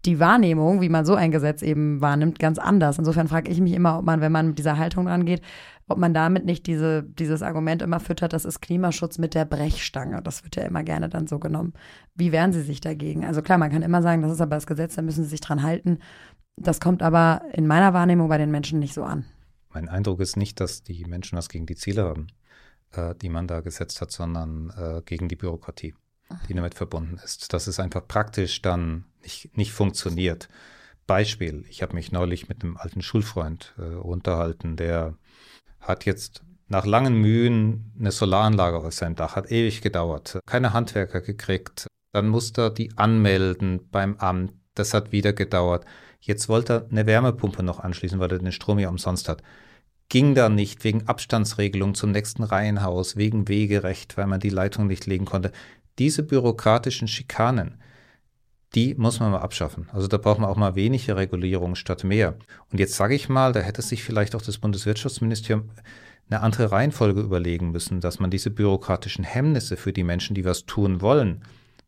die 0.07 0.19
Wahrnehmung, 0.19 0.81
wie 0.81 0.89
man 0.89 1.05
so 1.05 1.15
ein 1.15 1.31
Gesetz 1.31 1.63
eben 1.63 2.01
wahrnimmt, 2.01 2.39
ganz 2.39 2.59
anders. 2.59 2.99
Insofern 2.99 3.29
frage 3.29 3.51
ich 3.51 3.61
mich 3.61 3.75
immer, 3.75 3.99
ob 3.99 4.05
man, 4.05 4.21
wenn 4.21 4.33
man 4.33 4.49
mit 4.49 4.59
dieser 4.59 4.79
Haltung 4.79 5.09
rangeht, 5.09 5.43
ob 5.89 5.99
man 5.99 6.15
damit 6.15 6.45
nicht 6.45 6.67
diese, 6.67 7.03
dieses 7.03 7.43
Argument 7.43 7.83
immer 7.83 8.01
füttert, 8.01 8.33
das 8.33 8.45
ist 8.45 8.61
Klimaschutz 8.61 9.19
mit 9.19 9.35
der 9.35 9.45
Brechstange. 9.45 10.23
Das 10.23 10.45
wird 10.45 10.57
ja 10.57 10.63
immer 10.63 10.85
gerne 10.85 11.09
dann 11.09 11.27
so 11.27 11.39
genommen. 11.39 11.75
Wie 12.15 12.33
wehren 12.33 12.53
Sie 12.53 12.63
sich 12.63 12.81
dagegen? 12.81 13.25
Also 13.25 13.43
klar, 13.43 13.59
man 13.59 13.71
kann 13.71 13.83
immer 13.83 14.01
sagen, 14.01 14.23
das 14.23 14.33
ist 14.33 14.41
aber 14.41 14.55
das 14.55 14.67
Gesetz, 14.67 14.95
da 14.95 15.03
müssen 15.03 15.25
Sie 15.25 15.31
sich 15.31 15.41
dran 15.41 15.63
halten. 15.63 15.99
Das 16.57 16.81
kommt 16.81 17.03
aber 17.03 17.43
in 17.53 17.67
meiner 17.67 17.93
Wahrnehmung 17.93 18.29
bei 18.29 18.39
den 18.39 18.51
Menschen 18.51 18.79
nicht 18.79 18.95
so 18.95 19.03
an. 19.03 19.25
Mein 19.73 19.89
Eindruck 19.89 20.21
ist 20.21 20.37
nicht, 20.37 20.61
dass 20.61 20.83
die 20.83 21.05
Menschen 21.05 21.37
was 21.37 21.49
gegen 21.49 21.67
die 21.67 21.77
Ziele 21.77 22.05
haben, 22.05 22.29
äh, 22.93 23.15
die 23.17 23.29
man 23.29 23.47
da 23.47 23.61
gesetzt 23.61 24.01
hat, 24.01 24.13
sondern 24.13 24.73
äh, 24.77 25.03
gegen 25.05 25.29
die 25.29 25.37
Bürokratie, 25.37 25.95
die 26.49 26.55
damit 26.55 26.75
verbunden 26.75 27.19
ist. 27.25 27.53
Das 27.53 27.69
ist 27.69 27.81
einfach 27.81 28.07
praktisch 28.07 28.63
dann 28.63 29.05
nicht, 29.23 29.57
nicht 29.57 29.73
funktioniert. 29.73 30.49
Beispiel, 31.07 31.65
ich 31.69 31.83
habe 31.83 31.95
mich 31.95 32.13
neulich 32.13 32.49
mit 32.49 32.63
einem 32.63 32.77
alten 32.77 33.03
Schulfreund 33.03 33.75
äh, 33.79 33.83
unterhalten, 33.83 34.77
der 34.77 35.15
hat 35.81 36.05
jetzt 36.05 36.43
nach 36.69 36.87
langen 36.87 37.15
Mühen 37.15 37.93
eine 37.99 38.13
Solaranlage 38.13 38.79
auf 38.79 38.95
sein 38.95 39.17
Dach, 39.17 39.35
hat 39.35 39.51
ewig 39.51 39.83
gedauert, 39.83 40.39
keine 40.47 40.73
Handwerker 40.73 41.21
gekriegt, 41.21 41.89
dann 42.13 42.29
musste 42.29 42.63
er 42.63 42.71
die 42.71 42.97
anmelden 42.97 43.89
beim 43.91 44.17
Amt, 44.19 44.53
das 44.75 44.95
hat 44.95 45.13
wieder 45.13 45.33
gedauert. 45.33 45.85
Jetzt 46.21 46.49
wollte 46.49 46.73
er 46.73 46.87
eine 46.91 47.07
Wärmepumpe 47.07 47.63
noch 47.63 47.81
anschließen, 47.81 48.21
weil 48.21 48.31
er 48.31 48.39
den 48.39 48.53
Strom 48.53 48.79
ja 48.79 48.89
umsonst 48.89 49.29
hat. 49.29 49.43
Ging 50.09 50.35
da 50.35 50.49
nicht 50.49 50.85
wegen 50.85 51.07
Abstandsregelung 51.07 51.95
zum 51.95 52.11
nächsten 52.11 52.43
Reihenhaus, 52.43 53.17
wegen 53.17 53.49
Wegerecht, 53.49 54.17
weil 54.17 54.27
man 54.27 54.41
die 54.41 54.51
Leitung 54.51 54.87
nicht 54.87 55.07
legen 55.07 55.25
konnte. 55.25 55.53
Diese 55.99 56.23
bürokratischen 56.23 57.09
Schikanen, 57.09 57.81
die 58.75 58.95
muss 58.95 59.19
man 59.19 59.33
mal 59.33 59.41
abschaffen. 59.41 59.89
Also 59.93 60.07
da 60.07 60.17
braucht 60.17 60.39
man 60.39 60.49
auch 60.49 60.57
mal 60.57 60.77
weniger 60.77 61.17
Regulierung 61.17 61.75
statt 61.75 62.05
mehr. 62.05 62.37
Und 62.71 62.79
jetzt 62.79 62.95
sage 62.95 63.15
ich 63.15 63.29
mal, 63.29 63.53
da 63.53 63.61
hätte 63.61 63.83
sich 63.83 64.05
vielleicht 64.05 64.35
auch 64.35 64.43
das 64.43 64.59
Bundeswirtschaftsministerium 64.59 65.71
eine 66.29 66.41
andere 66.41 66.71
Reihenfolge 66.71 67.21
überlegen 67.21 67.73
müssen, 67.73 68.01
dass 68.01 68.21
man 68.21 68.31
diese 68.31 68.51
bürokratischen 68.51 69.25
Hemmnisse 69.25 69.77
für 69.77 69.93
die 69.93 70.05
Menschen, 70.05 70.35
die 70.35 70.45
was 70.45 70.67
tun 70.67 71.01
wollen, 71.01 71.43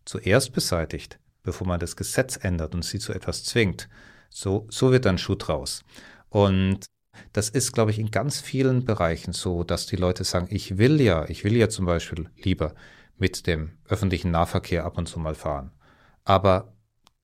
zuerst 0.04 0.52
beseitigt, 0.52 1.20
bevor 1.44 1.68
man 1.68 1.78
das 1.78 1.94
Gesetz 1.94 2.37
ändert 2.42 2.74
und 2.74 2.85
sie 2.85 2.98
zu 2.98 3.12
etwas 3.12 3.44
zwingt. 3.44 3.88
So, 4.30 4.66
so 4.68 4.90
wird 4.90 5.04
dann 5.04 5.18
Schuh 5.18 5.37
draus. 5.37 5.85
Und 6.30 6.87
das 7.33 7.50
ist, 7.50 7.72
glaube 7.72 7.92
ich, 7.92 8.00
in 8.00 8.11
ganz 8.11 8.40
vielen 8.40 8.85
Bereichen 8.85 9.33
so, 9.33 9.62
dass 9.62 9.87
die 9.87 9.96
Leute 9.96 10.24
sagen, 10.24 10.48
ich 10.50 10.78
will 10.78 11.00
ja, 11.00 11.28
ich 11.28 11.44
will 11.44 11.56
ja 11.56 11.68
zum 11.68 11.87
Beispiel 11.87 12.28
lieber 12.42 12.74
mit 13.18 13.46
dem 13.46 13.70
öffentlichen 13.88 14.33
Nahverkehr 14.33 14.85
ab 14.85 14.98
und 14.98 15.06
zu 15.06 15.20
mal 15.20 15.37
fahren 15.37 15.70
aber 16.24 16.71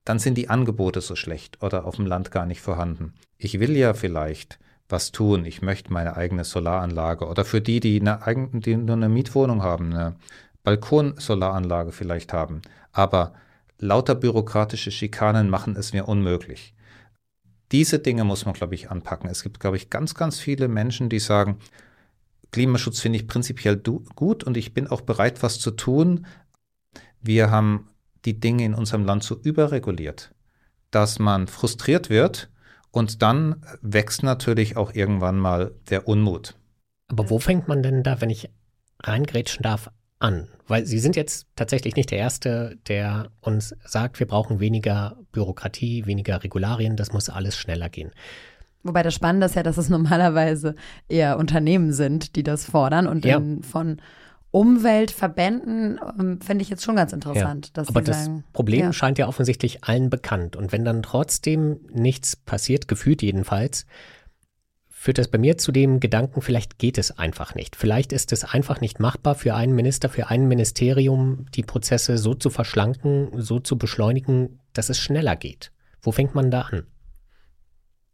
dann 0.09 0.19
sind 0.19 0.39
die 0.39 0.49
Angebote 0.49 1.03
so 1.03 1.17
schlecht 1.17 1.63
oder 1.63 1.85
auf 1.85 1.97
dem 1.97 2.07
Land 2.07 2.31
gar 2.31 2.47
nicht 2.47 2.63
vorhanden. 2.63 3.13
Ich 3.37 3.61
will 3.61 3.77
ja 3.77 3.93
vielleicht 3.93 4.59
was 4.89 5.13
tun. 5.13 5.45
Ich 5.45 5.61
möchte 5.61 5.93
meine 5.93 6.17
eigene 6.17 6.45
Solaranlage 6.45 7.27
oder 7.27 7.45
für 7.45 7.61
die, 7.61 7.79
die, 7.79 8.01
eine, 8.01 8.49
die 8.55 8.75
nur 8.75 8.97
eine 8.97 9.11
Mietwohnung 9.11 9.63
haben, 9.63 9.93
eine 9.93 10.17
Balkonsolaranlage 10.65 11.93
vielleicht 11.93 12.33
haben. 12.33 12.63
Aber 12.91 13.35
lauter 13.79 14.15
bürokratische 14.15 14.91
Schikanen 14.91 15.51
machen 15.51 15.77
es 15.77 15.93
mir 15.93 16.09
unmöglich. 16.09 16.73
Diese 17.71 17.99
Dinge 17.99 18.25
muss 18.25 18.47
man, 18.47 18.55
glaube 18.55 18.77
ich, 18.77 18.91
anpacken. 18.91 19.29
Es 19.29 19.43
gibt, 19.43 19.61
glaube 19.61 19.77
ich, 19.77 19.91
ganz, 19.91 20.15
ganz 20.15 20.41
viele 20.41 20.69
Menschen, 20.69 21.11
die 21.11 21.19
sagen, 21.19 21.59
Klimaschutz 22.51 23.01
finde 23.01 23.19
ich 23.19 23.27
prinzipiell 23.27 23.77
gut 23.77 24.43
und 24.43 24.57
ich 24.57 24.73
bin 24.73 24.87
auch 24.87 25.03
bereit, 25.03 25.43
was 25.43 25.61
zu 25.61 25.71
tun. 25.71 26.27
Wir 27.21 27.51
haben 27.51 27.91
die 28.29 28.41
Dinge 28.41 28.65
in 28.65 28.75
unserem 28.75 29.05
Land 29.07 29.23
so 29.23 29.37
überreguliert, 29.43 30.35
dass 30.91 31.19
man 31.19 31.47
frustriert 31.47 32.11
wird 32.11 32.51
und 32.91 33.23
dann 33.23 33.65
wächst 33.81 34.23
natürlich 34.23 34.77
auch 34.77 34.95
irgendwann 34.95 35.39
mal 35.39 35.73
der 35.89 36.07
Unmut. 36.07 36.55
Aber 37.09 37.31
wo 37.31 37.39
fängt 37.39 37.69
man 37.69 37.83
denn 37.83 38.03
da, 38.03 38.21
wenn 38.21 38.29
ich 38.29 38.51
reingrätschen 39.03 39.63
darf, 39.63 39.91
an? 40.19 40.49
Weil 40.67 40.85
Sie 40.85 40.99
sind 40.99 41.17
jetzt 41.17 41.47
tatsächlich 41.57 41.97
nicht 41.97 42.11
der 42.11 42.19
Erste, 42.19 42.77
der 42.89 43.31
uns 43.41 43.75
sagt, 43.85 44.19
wir 44.19 44.27
brauchen 44.27 44.61
weniger 44.61 45.17
Bürokratie, 45.33 46.05
weniger 46.05 46.43
Regularien, 46.43 46.97
das 46.97 47.13
muss 47.13 47.31
alles 47.31 47.57
schneller 47.57 47.89
gehen. 47.89 48.11
Wobei 48.83 49.03
das 49.03 49.15
Spannende 49.15 49.47
ist 49.47 49.55
ja, 49.55 49.63
dass 49.63 49.79
es 49.79 49.89
normalerweise 49.89 50.75
eher 51.09 51.39
Unternehmen 51.39 51.93
sind, 51.93 52.37
die 52.37 52.43
das 52.43 52.67
fordern 52.67 53.07
und 53.07 53.25
ja. 53.25 53.41
von 53.63 54.03
Umweltverbänden 54.51 56.01
ähm, 56.19 56.41
finde 56.41 56.63
ich 56.63 56.71
jetzt 56.71 56.83
schon 56.83 56.97
ganz 56.97 57.13
interessant. 57.13 57.73
Ja, 57.77 57.85
aber 57.87 58.01
das 58.01 58.25
sagen, 58.25 58.45
Problem 58.53 58.81
ja. 58.81 58.93
scheint 58.93 59.19
ja 59.19 59.29
offensichtlich 59.29 59.85
allen 59.85 60.09
bekannt. 60.09 60.57
Und 60.57 60.73
wenn 60.73 60.85
dann 60.85 61.03
trotzdem 61.03 61.81
nichts 61.93 62.35
passiert, 62.35 62.89
gefühlt 62.89 63.23
jedenfalls, 63.23 63.85
führt 64.89 65.19
das 65.19 65.29
bei 65.29 65.39
mir 65.39 65.59
zu 65.59 65.71
dem 65.71 66.01
Gedanken, 66.01 66.41
vielleicht 66.41 66.79
geht 66.79 66.99
es 66.99 67.17
einfach 67.19 67.55
nicht. 67.55 67.77
Vielleicht 67.77 68.13
ist 68.13 68.33
es 68.33 68.43
einfach 68.43 68.81
nicht 68.81 68.99
machbar 68.99 69.35
für 69.35 69.55
einen 69.55 69.75
Minister, 69.75 70.09
für 70.09 70.29
ein 70.29 70.49
Ministerium, 70.49 71.47
die 71.55 71.63
Prozesse 71.63 72.19
so 72.19 72.35
zu 72.35 72.51
verschlanken, 72.51 73.31
so 73.41 73.61
zu 73.61 73.79
beschleunigen, 73.79 74.59
dass 74.73 74.89
es 74.89 74.99
schneller 74.99 75.37
geht. 75.37 75.71
Wo 76.03 76.11
fängt 76.11 76.35
man 76.35 76.51
da 76.51 76.63
an? 76.63 76.87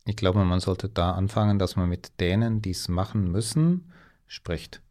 Ich 0.05 0.17
glaube, 0.17 0.45
man 0.45 0.61
sollte 0.61 0.91
da 0.91 1.13
anfangen, 1.13 1.59
dass 1.59 1.77
man 1.77 1.89
mit 1.89 2.21
denen, 2.21 2.61
die 2.61 2.73
es 2.73 2.89
machen 2.89 3.31
müssen, 3.31 3.91
spricht. 4.27 4.83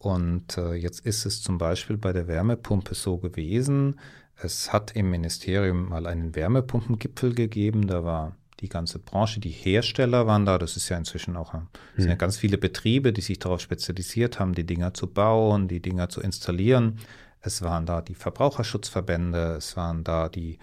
Und 0.00 0.56
äh, 0.56 0.72
jetzt 0.72 1.00
ist 1.00 1.26
es 1.26 1.42
zum 1.42 1.58
Beispiel 1.58 1.98
bei 1.98 2.14
der 2.14 2.26
Wärmepumpe 2.26 2.94
so 2.94 3.18
gewesen, 3.18 4.00
es 4.42 4.72
hat 4.72 4.96
im 4.96 5.10
Ministerium 5.10 5.90
mal 5.90 6.06
einen 6.06 6.34
Wärmepumpengipfel 6.34 7.34
gegeben, 7.34 7.86
da 7.86 8.02
war 8.02 8.34
die 8.60 8.70
ganze 8.70 8.98
Branche, 8.98 9.40
die 9.40 9.50
Hersteller 9.50 10.26
waren 10.26 10.46
da, 10.46 10.56
das 10.56 10.78
ist 10.78 10.88
ja 10.88 10.96
inzwischen 10.96 11.36
auch, 11.36 11.52
es 11.52 11.60
sind 11.96 12.06
ja 12.06 12.12
hm. 12.12 12.18
ganz 12.18 12.38
viele 12.38 12.56
Betriebe, 12.56 13.12
die 13.12 13.20
sich 13.20 13.40
darauf 13.40 13.60
spezialisiert 13.60 14.40
haben, 14.40 14.54
die 14.54 14.64
Dinger 14.64 14.94
zu 14.94 15.06
bauen, 15.06 15.68
die 15.68 15.80
Dinger 15.80 16.08
zu 16.08 16.22
installieren. 16.22 16.98
Es 17.42 17.60
waren 17.60 17.84
da 17.84 18.00
die 18.00 18.14
Verbraucherschutzverbände, 18.14 19.56
es 19.58 19.76
waren 19.76 20.02
da 20.02 20.30
die 20.30 20.58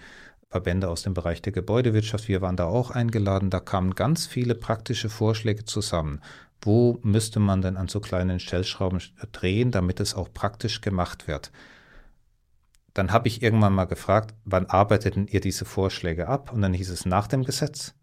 Verbände 0.50 0.88
aus 0.88 1.02
dem 1.02 1.14
Bereich 1.14 1.42
der 1.42 1.52
Gebäudewirtschaft, 1.52 2.26
wir 2.26 2.40
waren 2.40 2.56
da 2.56 2.64
auch 2.64 2.90
eingeladen, 2.90 3.50
da 3.50 3.60
kamen 3.60 3.94
ganz 3.94 4.26
viele 4.26 4.56
praktische 4.56 5.10
Vorschläge 5.10 5.64
zusammen 5.64 6.20
wo 6.62 6.98
müsste 7.02 7.40
man 7.40 7.62
denn 7.62 7.76
an 7.76 7.88
so 7.88 8.00
kleinen 8.00 8.40
Stellschrauben 8.40 9.00
drehen, 9.32 9.70
damit 9.70 10.00
es 10.00 10.14
auch 10.14 10.32
praktisch 10.32 10.80
gemacht 10.80 11.28
wird. 11.28 11.52
Dann 12.94 13.12
habe 13.12 13.28
ich 13.28 13.42
irgendwann 13.42 13.74
mal 13.74 13.84
gefragt, 13.84 14.34
wann 14.44 14.66
arbeitet 14.66 15.16
denn 15.16 15.28
ihr 15.28 15.40
diese 15.40 15.64
Vorschläge 15.64 16.26
ab? 16.26 16.52
Und 16.52 16.62
dann 16.62 16.74
hieß 16.74 16.90
es 16.90 17.06
nach 17.06 17.28
dem 17.28 17.44
Gesetz. 17.44 17.94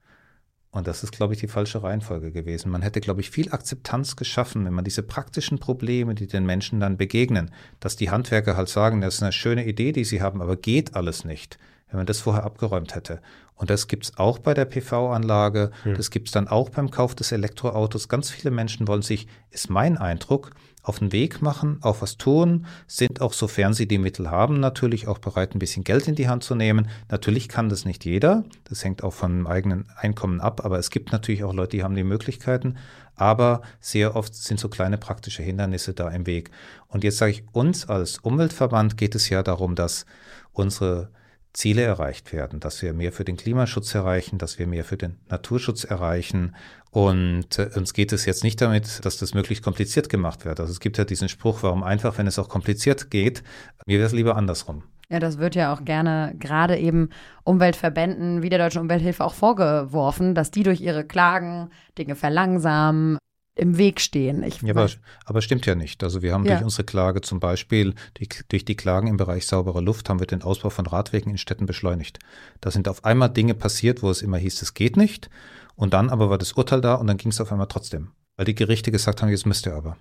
Und 0.75 0.87
das 0.87 1.03
ist, 1.03 1.13
glaube 1.13 1.33
ich, 1.33 1.39
die 1.39 1.47
falsche 1.47 1.83
Reihenfolge 1.83 2.33
gewesen. 2.33 2.69
Man 2.69 2.81
hätte, 2.81 2.99
glaube 2.99 3.21
ich, 3.21 3.29
viel 3.29 3.53
Akzeptanz 3.53 4.17
geschaffen, 4.17 4.65
wenn 4.65 4.73
man 4.73 4.83
diese 4.83 5.03
praktischen 5.03 5.57
Probleme, 5.57 6.15
die 6.15 6.27
den 6.27 6.45
Menschen 6.45 6.81
dann 6.81 6.97
begegnen, 6.97 7.51
dass 7.79 7.95
die 7.95 8.11
Handwerker 8.11 8.57
halt 8.57 8.67
sagen, 8.67 8.99
das 8.99 9.15
ist 9.15 9.23
eine 9.23 9.31
schöne 9.31 9.65
Idee, 9.65 9.93
die 9.93 10.03
sie 10.03 10.21
haben, 10.21 10.41
aber 10.41 10.57
geht 10.57 10.93
alles 10.93 11.23
nicht 11.23 11.57
wenn 11.89 11.99
man 11.99 12.07
das 12.07 12.19
vorher 12.19 12.43
abgeräumt 12.43 12.95
hätte. 12.95 13.21
Und 13.53 13.69
das 13.69 13.87
gibt 13.87 14.05
es 14.05 14.17
auch 14.17 14.39
bei 14.39 14.53
der 14.53 14.65
PV-Anlage, 14.65 15.71
hm. 15.83 15.93
das 15.95 16.09
gibt 16.09 16.27
es 16.27 16.33
dann 16.33 16.49
auch 16.49 16.69
beim 16.69 16.91
Kauf 16.91 17.15
des 17.15 17.31
Elektroautos. 17.31 18.09
Ganz 18.09 18.29
viele 18.29 18.51
Menschen 18.51 18.87
wollen 18.87 19.01
sich, 19.01 19.27
ist 19.49 19.69
mein 19.69 19.97
Eindruck, 19.97 20.51
auf 20.85 20.99
den 20.99 21.11
Weg 21.11 21.41
machen, 21.41 21.79
auch 21.81 22.01
was 22.01 22.17
tun, 22.17 22.67
sind 22.85 23.19
auch, 23.19 23.33
sofern 23.33 23.73
sie 23.73 23.87
die 23.87 23.97
Mittel 23.97 24.29
haben, 24.29 24.59
natürlich 24.59 25.07
auch 25.07 25.17
bereit, 25.17 25.55
ein 25.55 25.59
bisschen 25.59 25.83
Geld 25.83 26.07
in 26.07 26.13
die 26.13 26.29
Hand 26.29 26.43
zu 26.43 26.53
nehmen. 26.53 26.87
Natürlich 27.09 27.49
kann 27.49 27.69
das 27.69 27.85
nicht 27.85 28.05
jeder, 28.05 28.43
das 28.65 28.83
hängt 28.83 29.03
auch 29.03 29.13
vom 29.13 29.47
eigenen 29.47 29.85
Einkommen 29.97 30.39
ab, 30.39 30.63
aber 30.63 30.77
es 30.77 30.91
gibt 30.91 31.11
natürlich 31.11 31.43
auch 31.43 31.53
Leute, 31.53 31.77
die 31.77 31.83
haben 31.83 31.95
die 31.95 32.03
Möglichkeiten, 32.03 32.77
aber 33.15 33.61
sehr 33.79 34.15
oft 34.15 34.35
sind 34.35 34.59
so 34.59 34.69
kleine 34.69 34.99
praktische 34.99 35.41
Hindernisse 35.41 35.93
da 35.93 36.09
im 36.09 36.27
Weg. 36.27 36.51
Und 36.87 37.03
jetzt 37.03 37.17
sage 37.17 37.31
ich, 37.31 37.43
uns 37.51 37.89
als 37.89 38.19
Umweltverband 38.19 38.95
geht 38.95 39.15
es 39.15 39.29
ja 39.29 39.41
darum, 39.41 39.73
dass 39.73 40.05
unsere 40.53 41.09
Ziele 41.55 41.81
erreicht 41.81 42.33
werden, 42.33 42.59
dass 42.59 42.81
wir 42.81 42.93
mehr 42.93 43.11
für 43.11 43.25
den 43.25 43.37
Klimaschutz 43.37 43.95
erreichen, 43.95 44.37
dass 44.37 44.59
wir 44.59 44.67
mehr 44.67 44.83
für 44.83 44.97
den 44.97 45.17
Naturschutz 45.29 45.83
erreichen. 45.83 46.55
Und 46.91 47.57
äh, 47.57 47.69
uns 47.75 47.93
geht 47.93 48.13
es 48.13 48.25
jetzt 48.25 48.43
nicht 48.43 48.61
damit, 48.61 49.05
dass 49.05 49.17
das 49.17 49.33
möglichst 49.33 49.63
kompliziert 49.63 50.09
gemacht 50.09 50.45
wird. 50.45 50.59
Also 50.59 50.71
es 50.71 50.79
gibt 50.79 50.97
ja 50.97 51.05
diesen 51.05 51.29
Spruch, 51.29 51.63
warum 51.63 51.83
einfach, 51.83 52.17
wenn 52.17 52.27
es 52.27 52.39
auch 52.39 52.49
kompliziert 52.49 53.09
geht. 53.09 53.43
Mir 53.85 53.97
wäre 53.97 54.07
es 54.07 54.13
lieber 54.13 54.35
andersrum. 54.35 54.83
Ja, 55.09 55.19
das 55.19 55.37
wird 55.37 55.55
ja 55.55 55.73
auch 55.73 55.85
gerne 55.85 56.33
gerade 56.39 56.77
eben 56.77 57.09
Umweltverbänden 57.43 58.41
wie 58.41 58.49
der 58.49 58.59
Deutschen 58.59 58.81
Umwelthilfe 58.81 59.23
auch 59.23 59.35
vorgeworfen, 59.35 60.33
dass 60.33 60.51
die 60.51 60.63
durch 60.63 60.81
ihre 60.81 61.05
Klagen 61.05 61.69
Dinge 61.97 62.15
verlangsamen, 62.15 63.17
im 63.55 63.77
Weg 63.77 64.01
stehen. 64.01 64.43
Ich 64.43 64.61
ja, 64.61 64.71
aber, 64.71 64.89
aber 65.23 65.41
stimmt 65.41 65.65
ja 65.65 65.75
nicht. 65.75 66.03
Also 66.03 66.21
wir 66.21 66.33
haben 66.33 66.45
ja. 66.45 66.53
durch 66.53 66.63
unsere 66.63 66.83
Klage 66.83 67.21
zum 67.21 67.39
Beispiel, 67.39 67.95
die, 68.17 68.27
durch 68.49 68.65
die 68.65 68.75
Klagen 68.75 69.07
im 69.07 69.17
Bereich 69.17 69.47
sauberer 69.47 69.81
Luft, 69.81 70.09
haben 70.09 70.19
wir 70.19 70.27
den 70.27 70.41
Ausbau 70.41 70.69
von 70.69 70.85
Radwegen 70.85 71.31
in 71.31 71.37
Städten 71.37 71.65
beschleunigt. 71.65 72.19
Da 72.59 72.69
sind 72.69 72.87
auf 72.89 73.05
einmal 73.05 73.29
Dinge 73.29 73.53
passiert, 73.53 74.03
wo 74.03 74.09
es 74.09 74.21
immer 74.21 74.37
hieß, 74.37 74.61
es 74.61 74.73
geht 74.73 74.97
nicht. 74.97 75.29
Und 75.75 75.93
dann 75.93 76.09
aber 76.09 76.29
war 76.29 76.37
das 76.37 76.53
Urteil 76.53 76.81
da 76.81 76.95
und 76.95 77.07
dann 77.07 77.17
ging 77.17 77.31
es 77.31 77.41
auf 77.41 77.51
einmal 77.51 77.67
trotzdem. 77.67 78.11
Weil 78.35 78.45
die 78.45 78.55
Gerichte 78.55 78.91
gesagt 78.91 79.21
haben, 79.21 79.29
jetzt 79.29 79.45
müsst 79.45 79.65
ihr 79.65 79.73
aber. 79.73 79.97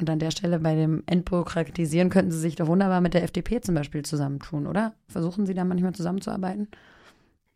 Und 0.00 0.10
an 0.10 0.18
der 0.18 0.30
Stelle 0.30 0.58
bei 0.58 0.74
dem 0.74 1.02
Entbürokratisieren 1.06 2.10
könnten 2.10 2.32
Sie 2.32 2.40
sich 2.40 2.56
doch 2.56 2.66
wunderbar 2.66 3.00
mit 3.00 3.14
der 3.14 3.22
FDP 3.22 3.60
zum 3.60 3.74
Beispiel 3.74 4.02
zusammentun, 4.02 4.66
oder? 4.66 4.94
Versuchen 5.06 5.46
Sie 5.46 5.54
da 5.54 5.64
manchmal 5.64 5.94
zusammenzuarbeiten? 5.94 6.68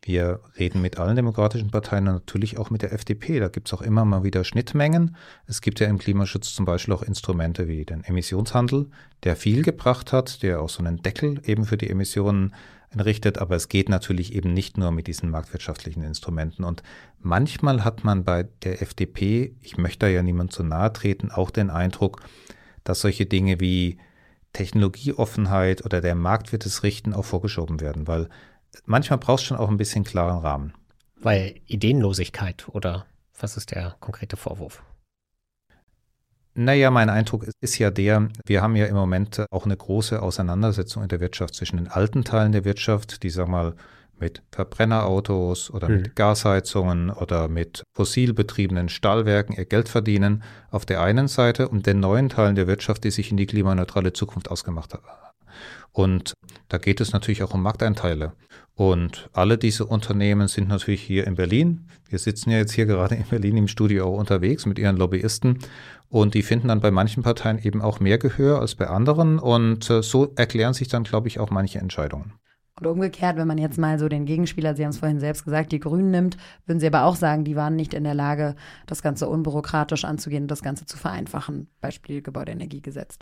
Wir 0.02 0.40
reden 0.58 0.80
mit 0.80 0.98
allen 0.98 1.16
demokratischen 1.16 1.70
Parteien 1.70 2.06
und 2.08 2.14
natürlich 2.14 2.56
auch 2.56 2.70
mit 2.70 2.82
der 2.82 2.92
FDP. 2.92 3.40
Da 3.40 3.48
gibt 3.48 3.68
es 3.68 3.74
auch 3.74 3.82
immer 3.82 4.04
mal 4.04 4.22
wieder 4.22 4.44
Schnittmengen. 4.44 5.16
Es 5.46 5.60
gibt 5.60 5.80
ja 5.80 5.88
im 5.88 5.98
Klimaschutz 5.98 6.54
zum 6.54 6.64
Beispiel 6.64 6.94
auch 6.94 7.02
Instrumente 7.02 7.66
wie 7.66 7.84
den 7.84 8.04
Emissionshandel, 8.04 8.88
der 9.24 9.34
viel 9.34 9.62
gebracht 9.62 10.12
hat, 10.12 10.42
der 10.42 10.62
auch 10.62 10.68
so 10.68 10.84
einen 10.84 11.02
Deckel 11.02 11.42
eben 11.44 11.64
für 11.64 11.76
die 11.76 11.90
Emissionen 11.90 12.54
entrichtet. 12.90 13.38
Aber 13.38 13.56
es 13.56 13.68
geht 13.68 13.88
natürlich 13.88 14.34
eben 14.34 14.54
nicht 14.54 14.78
nur 14.78 14.92
mit 14.92 15.08
diesen 15.08 15.30
marktwirtschaftlichen 15.30 16.04
Instrumenten. 16.04 16.64
Und 16.64 16.82
manchmal 17.18 17.84
hat 17.84 18.04
man 18.04 18.24
bei 18.24 18.44
der 18.62 18.80
FDP, 18.80 19.56
ich 19.60 19.78
möchte 19.78 20.06
da 20.06 20.08
ja 20.08 20.22
niemand 20.22 20.52
zu 20.52 20.62
nahe 20.62 20.92
treten, 20.92 21.32
auch 21.32 21.50
den 21.50 21.70
Eindruck, 21.70 22.22
dass 22.84 23.00
solche 23.00 23.26
Dinge 23.26 23.60
wie 23.60 23.98
Technologieoffenheit 24.52 25.84
oder 25.84 26.00
der 26.00 26.14
Markt 26.14 26.52
wird 26.52 26.64
es 26.64 26.82
richten 26.82 27.12
auch 27.12 27.24
vorgeschoben 27.24 27.80
werden, 27.80 28.06
weil 28.06 28.28
manchmal 28.84 29.18
brauchst 29.18 29.44
du 29.44 29.48
schon 29.48 29.56
auch 29.56 29.68
ein 29.68 29.76
bisschen 29.76 30.04
klaren 30.04 30.38
Rahmen. 30.38 30.74
Weil 31.16 31.60
Ideenlosigkeit 31.66 32.68
oder 32.68 33.06
was 33.38 33.56
ist 33.56 33.72
der 33.72 33.96
konkrete 34.00 34.36
Vorwurf? 34.36 34.82
Naja, 36.54 36.90
mein 36.90 37.08
Eindruck 37.08 37.46
ist 37.60 37.78
ja 37.78 37.90
der, 37.90 38.30
wir 38.44 38.62
haben 38.62 38.74
ja 38.74 38.86
im 38.86 38.96
Moment 38.96 39.46
auch 39.50 39.64
eine 39.64 39.76
große 39.76 40.20
Auseinandersetzung 40.20 41.04
in 41.04 41.08
der 41.08 41.20
Wirtschaft 41.20 41.54
zwischen 41.54 41.76
den 41.76 41.86
alten 41.86 42.24
Teilen 42.24 42.50
der 42.50 42.64
Wirtschaft, 42.64 43.22
die, 43.22 43.30
sag 43.30 43.46
mal, 43.46 43.76
mit 44.18 44.42
Verbrennerautos 44.50 45.70
oder 45.70 45.86
hm. 45.86 45.96
mit 45.96 46.16
Gasheizungen 46.16 47.10
oder 47.10 47.46
mit 47.46 47.84
fossil 47.94 48.34
betriebenen 48.34 48.88
Stahlwerken 48.88 49.54
ihr 49.56 49.66
Geld 49.66 49.88
verdienen, 49.88 50.42
auf 50.70 50.84
der 50.84 51.00
einen 51.00 51.28
Seite 51.28 51.68
und 51.68 51.86
den 51.86 52.00
neuen 52.00 52.28
Teilen 52.28 52.56
der 52.56 52.66
Wirtschaft, 52.66 53.04
die 53.04 53.12
sich 53.12 53.30
in 53.30 53.36
die 53.36 53.46
klimaneutrale 53.46 54.12
Zukunft 54.12 54.50
ausgemacht 54.50 54.94
haben. 54.94 55.06
Und 55.92 56.34
da 56.68 56.78
geht 56.78 57.00
es 57.00 57.12
natürlich 57.12 57.42
auch 57.42 57.54
um 57.54 57.62
Markteinteile. 57.62 58.32
Und 58.74 59.28
alle 59.32 59.58
diese 59.58 59.84
Unternehmen 59.86 60.46
sind 60.46 60.68
natürlich 60.68 61.02
hier 61.02 61.26
in 61.26 61.34
Berlin. 61.34 61.88
Wir 62.08 62.20
sitzen 62.20 62.50
ja 62.50 62.58
jetzt 62.58 62.72
hier 62.72 62.86
gerade 62.86 63.16
in 63.16 63.24
Berlin 63.24 63.56
im 63.56 63.68
Studio 63.68 64.06
auch 64.06 64.18
unterwegs 64.18 64.66
mit 64.66 64.78
ihren 64.78 64.96
Lobbyisten. 64.96 65.58
Und 66.08 66.34
die 66.34 66.42
finden 66.42 66.68
dann 66.68 66.80
bei 66.80 66.92
manchen 66.92 67.22
Parteien 67.22 67.58
eben 67.58 67.82
auch 67.82 67.98
mehr 67.98 68.18
Gehör 68.18 68.60
als 68.60 68.76
bei 68.76 68.86
anderen. 68.86 69.38
Und 69.40 69.90
äh, 69.90 70.02
so 70.02 70.32
erklären 70.36 70.74
sich 70.74 70.88
dann, 70.88 71.02
glaube 71.02 71.26
ich, 71.26 71.40
auch 71.40 71.50
manche 71.50 71.80
Entscheidungen. 71.80 72.34
Und 72.78 72.86
umgekehrt, 72.86 73.36
wenn 73.36 73.48
man 73.48 73.58
jetzt 73.58 73.78
mal 73.78 73.98
so 73.98 74.08
den 74.08 74.24
Gegenspieler, 74.24 74.76
Sie 74.76 74.84
haben 74.84 74.90
es 74.90 74.98
vorhin 74.98 75.18
selbst 75.18 75.44
gesagt, 75.44 75.72
die 75.72 75.80
Grünen 75.80 76.12
nimmt, 76.12 76.36
würden 76.64 76.78
Sie 76.78 76.86
aber 76.86 77.04
auch 77.04 77.16
sagen, 77.16 77.44
die 77.44 77.56
waren 77.56 77.74
nicht 77.74 77.92
in 77.92 78.04
der 78.04 78.14
Lage, 78.14 78.54
das 78.86 79.02
Ganze 79.02 79.28
unbürokratisch 79.28 80.04
anzugehen 80.04 80.46
das 80.46 80.62
Ganze 80.62 80.86
zu 80.86 80.96
vereinfachen. 80.96 81.68
Beispiel 81.80 82.22
Gebäudeenergiegesetz. 82.22 83.18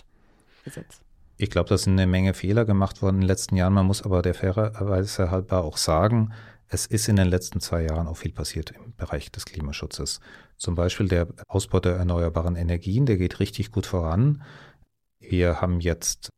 Gesetz. 0.64 1.00
Ich 1.38 1.50
glaube, 1.50 1.68
da 1.68 1.76
sind 1.76 1.94
eine 1.94 2.06
Menge 2.06 2.32
Fehler 2.32 2.64
gemacht 2.64 3.02
worden 3.02 3.16
in 3.16 3.20
den 3.22 3.28
letzten 3.28 3.56
Jahren. 3.56 3.74
Man 3.74 3.86
muss 3.86 4.02
aber 4.02 4.22
der 4.22 4.34
fairerweise 4.34 5.30
halber 5.30 5.64
auch 5.64 5.76
sagen, 5.76 6.32
es 6.68 6.86
ist 6.86 7.08
in 7.08 7.16
den 7.16 7.28
letzten 7.28 7.60
zwei 7.60 7.82
Jahren 7.82 8.08
auch 8.08 8.16
viel 8.16 8.32
passiert 8.32 8.72
im 8.72 8.94
Bereich 8.96 9.30
des 9.30 9.44
Klimaschutzes. 9.44 10.20
Zum 10.56 10.74
Beispiel 10.74 11.08
der 11.08 11.28
Ausbau 11.46 11.80
der 11.80 11.96
erneuerbaren 11.96 12.56
Energien, 12.56 13.06
der 13.06 13.18
geht 13.18 13.38
richtig 13.38 13.70
gut 13.70 13.86
voran. 13.86 14.42
Wir 15.20 15.60
haben 15.60 15.80
jetzt 15.80 16.30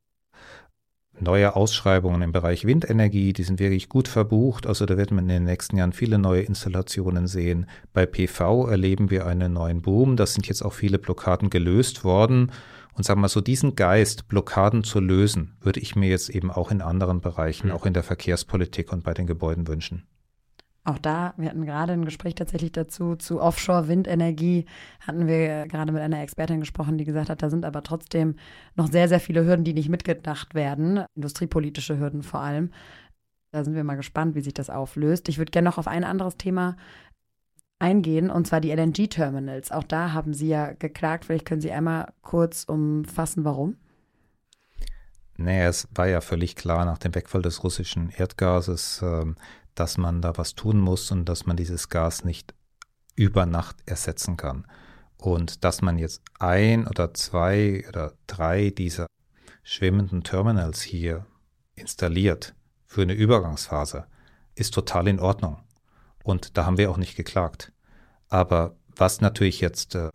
neue 1.20 1.56
Ausschreibungen 1.56 2.22
im 2.22 2.32
Bereich 2.32 2.64
Windenergie, 2.64 3.32
die 3.32 3.42
sind 3.42 3.58
wirklich 3.58 3.88
gut 3.88 4.08
verbucht. 4.08 4.66
Also 4.66 4.84
da 4.84 4.96
wird 4.96 5.12
man 5.12 5.24
in 5.24 5.28
den 5.28 5.44
nächsten 5.44 5.76
Jahren 5.76 5.92
viele 5.92 6.18
neue 6.18 6.42
Installationen 6.42 7.26
sehen. 7.26 7.66
Bei 7.92 8.04
PV 8.04 8.66
erleben 8.66 9.10
wir 9.10 9.26
einen 9.26 9.54
neuen 9.54 9.80
Boom. 9.80 10.16
Da 10.16 10.26
sind 10.26 10.46
jetzt 10.46 10.62
auch 10.62 10.72
viele 10.72 10.98
Blockaden 10.98 11.50
gelöst 11.50 12.04
worden. 12.04 12.52
Und 12.98 13.04
sagen 13.04 13.20
wir 13.20 13.28
so, 13.28 13.40
diesen 13.40 13.76
Geist, 13.76 14.26
Blockaden 14.26 14.82
zu 14.82 14.98
lösen, 14.98 15.56
würde 15.60 15.78
ich 15.78 15.94
mir 15.94 16.10
jetzt 16.10 16.30
eben 16.30 16.50
auch 16.50 16.72
in 16.72 16.82
anderen 16.82 17.20
Bereichen, 17.20 17.68
mhm. 17.68 17.72
auch 17.72 17.86
in 17.86 17.94
der 17.94 18.02
Verkehrspolitik 18.02 18.92
und 18.92 19.04
bei 19.04 19.14
den 19.14 19.28
Gebäuden 19.28 19.68
wünschen. 19.68 20.08
Auch 20.82 20.98
da, 20.98 21.32
wir 21.36 21.48
hatten 21.48 21.64
gerade 21.64 21.92
ein 21.92 22.04
Gespräch 22.04 22.34
tatsächlich 22.34 22.72
dazu, 22.72 23.14
zu 23.14 23.40
Offshore-Windenergie, 23.40 24.64
hatten 25.06 25.28
wir 25.28 25.68
gerade 25.68 25.92
mit 25.92 26.02
einer 26.02 26.22
Expertin 26.22 26.58
gesprochen, 26.58 26.98
die 26.98 27.04
gesagt 27.04 27.30
hat, 27.30 27.40
da 27.40 27.50
sind 27.50 27.64
aber 27.64 27.84
trotzdem 27.84 28.34
noch 28.74 28.90
sehr, 28.90 29.06
sehr 29.08 29.20
viele 29.20 29.44
Hürden, 29.44 29.64
die 29.64 29.74
nicht 29.74 29.90
mitgedacht 29.90 30.56
werden, 30.56 31.04
industriepolitische 31.14 32.00
Hürden 32.00 32.24
vor 32.24 32.40
allem. 32.40 32.70
Da 33.52 33.64
sind 33.64 33.74
wir 33.74 33.84
mal 33.84 33.96
gespannt, 33.96 34.34
wie 34.34 34.40
sich 34.40 34.54
das 34.54 34.70
auflöst. 34.70 35.28
Ich 35.28 35.38
würde 35.38 35.52
gerne 35.52 35.68
noch 35.68 35.78
auf 35.78 35.86
ein 35.86 36.04
anderes 36.04 36.36
Thema 36.36 36.76
eingehen, 37.78 38.30
und 38.30 38.46
zwar 38.46 38.60
die 38.60 38.72
LNG-Terminals. 38.72 39.72
Auch 39.72 39.84
da 39.84 40.12
haben 40.12 40.34
Sie 40.34 40.48
ja 40.48 40.72
geklagt. 40.72 41.24
Vielleicht 41.24 41.46
können 41.46 41.60
Sie 41.60 41.72
einmal 41.72 42.12
kurz 42.22 42.64
umfassen, 42.64 43.44
warum? 43.44 43.76
Naja, 45.36 45.68
es 45.68 45.86
war 45.94 46.08
ja 46.08 46.20
völlig 46.20 46.56
klar 46.56 46.84
nach 46.84 46.98
dem 46.98 47.14
Wegfall 47.14 47.42
des 47.42 47.62
russischen 47.62 48.10
Erdgases, 48.10 49.00
ähm, 49.02 49.36
dass 49.74 49.96
man 49.96 50.20
da 50.20 50.36
was 50.36 50.56
tun 50.56 50.80
muss 50.80 51.10
und 51.12 51.26
dass 51.26 51.46
man 51.46 51.56
dieses 51.56 51.88
Gas 51.88 52.24
nicht 52.24 52.54
über 53.14 53.46
Nacht 53.46 53.76
ersetzen 53.86 54.36
kann. 54.36 54.66
Und 55.16 55.64
dass 55.64 55.80
man 55.82 55.98
jetzt 55.98 56.22
ein 56.38 56.86
oder 56.86 57.14
zwei 57.14 57.84
oder 57.88 58.14
drei 58.26 58.70
dieser 58.70 59.06
schwimmenden 59.62 60.24
Terminals 60.24 60.82
hier 60.82 61.26
installiert 61.74 62.54
für 62.86 63.02
eine 63.02 63.12
Übergangsphase, 63.12 64.06
ist 64.54 64.74
total 64.74 65.06
in 65.06 65.20
Ordnung. 65.20 65.58
Und 66.28 66.58
da 66.58 66.66
haben 66.66 66.76
wir 66.76 66.90
auch 66.90 66.98
nicht 66.98 67.16
geklagt. 67.16 67.72
Aber 68.28 68.76
was 68.94 69.22
natürlich 69.22 69.62
jetzt 69.62 69.94
äh, 69.94 70.10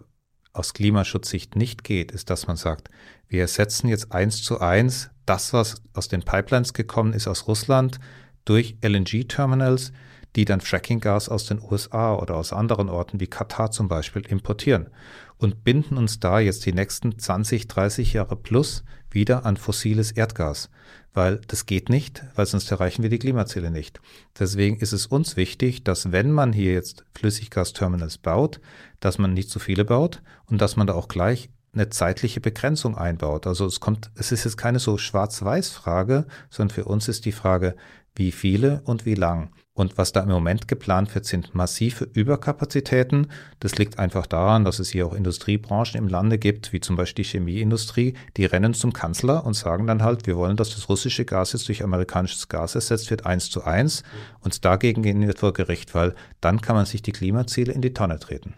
aus 0.54 0.76
Klimaschutzsicht 0.76 1.56
nicht 1.56 1.84
geht, 1.84 2.12
ist, 2.12 2.30
dass 2.30 2.45
man 2.45 2.56
sagt, 2.56 2.89
wir 3.28 3.41
ersetzen 3.41 3.88
jetzt 3.88 4.12
eins 4.12 4.43
zu 4.43 4.60
eins 4.60 5.10
das, 5.26 5.54
was 5.54 5.82
aus 5.93 6.10
den 6.10 6.21
Pipelines 6.21 6.73
gekommen 6.73 7.13
ist 7.13 7.28
aus 7.28 7.47
Russland, 7.47 7.99
durch 8.45 8.78
LNG-Terminals, 8.84 9.91
die 10.36 10.46
dann 10.46 10.62
Frackinggas 10.62 11.30
aus 11.30 11.46
den 11.46 11.62
USA 11.62 12.15
oder 12.15 12.36
aus 12.36 12.54
anderen 12.54 12.89
Orten 12.89 13.19
wie 13.19 13.28
Katar 13.28 13.72
zum 13.72 13.88
Beispiel 13.88 14.26
importieren 14.26 14.89
und 15.38 15.63
binden 15.63 15.98
uns 15.98 16.19
da 16.19 16.39
jetzt 16.39 16.65
die 16.65 16.74
nächsten 16.74 17.17
20, 17.17 17.67
30 17.67 18.13
Jahre 18.13 18.36
plus 18.36 18.84
wieder 19.12 19.46
an 19.46 19.58
fossiles 19.58 20.12
Erdgas 20.12 20.69
weil 21.13 21.39
das 21.48 21.65
geht 21.65 21.89
nicht, 21.89 22.24
weil 22.36 22.46
sonst 22.46 22.69
erreichen 22.72 23.04
wir 23.04 23.10
die 23.10 23.19
Klimaziele 23.19 23.72
nicht. 23.72 24.02
Deswegen 24.38 24.78
ist 24.78 24.93
es 24.93 25.06
uns 25.06 25.38
wichtig, 25.38 25.84
dass 25.84 26.12
wenn 26.12 26.32
man 26.32 26.54
hier 26.54 26.74
jetzt 26.74 27.06
Flüssiggasterminals 27.13 28.17
baut, 28.17 28.60
dass 29.00 29.17
man 29.19 29.34
nicht 29.34 29.50
zu 29.50 29.60
viele 29.60 29.86
baut 29.86 30.22
und 30.48 30.60
dass 30.60 30.76
man 30.76 30.88
da 30.88 30.93
auch 30.93 31.08
gleich 31.08 31.50
eine 31.74 31.89
zeitliche 31.89 32.39
Begrenzung 32.39 32.98
einbaut. 32.98 33.48
Also 33.48 33.65
es 33.65 33.80
kommt, 33.80 34.12
es 34.15 34.32
ist 34.32 34.43
jetzt 34.43 34.58
keine 34.58 34.80
so 34.80 34.98
Schwarz-Weiß-Frage, 34.98 36.26
sondern 36.50 36.76
für 36.76 36.86
uns 36.86 37.08
ist 37.08 37.26
die 37.26 37.32
Frage, 37.32 37.76
Wie 38.15 38.32
viele 38.32 38.82
und 38.86 39.06
wie 39.06 39.15
lang? 39.15 39.49
Und 39.76 39.97
was 39.97 40.12
da 40.12 40.21
im 40.21 40.30
Moment 40.30 40.67
geplant 40.67 41.15
wird, 41.15 41.26
sind 41.26 41.56
massive 41.56 42.08
Überkapazitäten. 42.13 43.32
Das 43.60 43.80
liegt 43.80 43.97
einfach 43.97 44.28
daran, 44.28 44.65
dass 44.65 44.78
es 44.78 44.89
hier 44.89 45.08
auch 45.08 45.15
Industriebranchen 45.15 45.97
im 45.97 46.08
Lande 46.08 46.38
gibt, 46.38 46.73
wie 46.73 46.80
zum 46.80 46.95
Beispiel 46.95 47.23
die 47.23 47.30
Chemieindustrie, 47.30 48.13
die 48.38 48.45
rennen 48.45 48.76
zum 48.76 48.93
Kanzler 48.93 49.43
und 49.45 49.56
sagen 49.56 49.88
dann 49.88 50.04
halt, 50.04 50.28
wir 50.28 50.38
wollen, 50.38 50.58
dass 50.58 50.76
das 50.76 50.89
russische 50.89 51.26
Gas 51.26 51.54
jetzt 51.54 51.67
durch 51.67 51.84
amerikanisches 51.84 52.49
Gas 52.49 52.76
ersetzt 52.76 53.10
wird, 53.10 53.26
eins 53.26 53.49
zu 53.49 53.63
eins. 53.63 54.04
Und 54.41 54.63
dagegen 54.63 55.02
gehen 55.02 55.21
wir 55.21 55.36
vor 55.36 55.54
Gericht, 55.54 55.95
weil 55.95 56.13
dann 56.39 56.62
kann 56.62 56.76
man 56.76 56.86
sich 56.86 57.02
die 57.02 57.12
Klimaziele 57.12 57.73
in 57.73 57.82
die 57.82 57.93
Tonne 57.93 58.19
treten. 58.19 58.54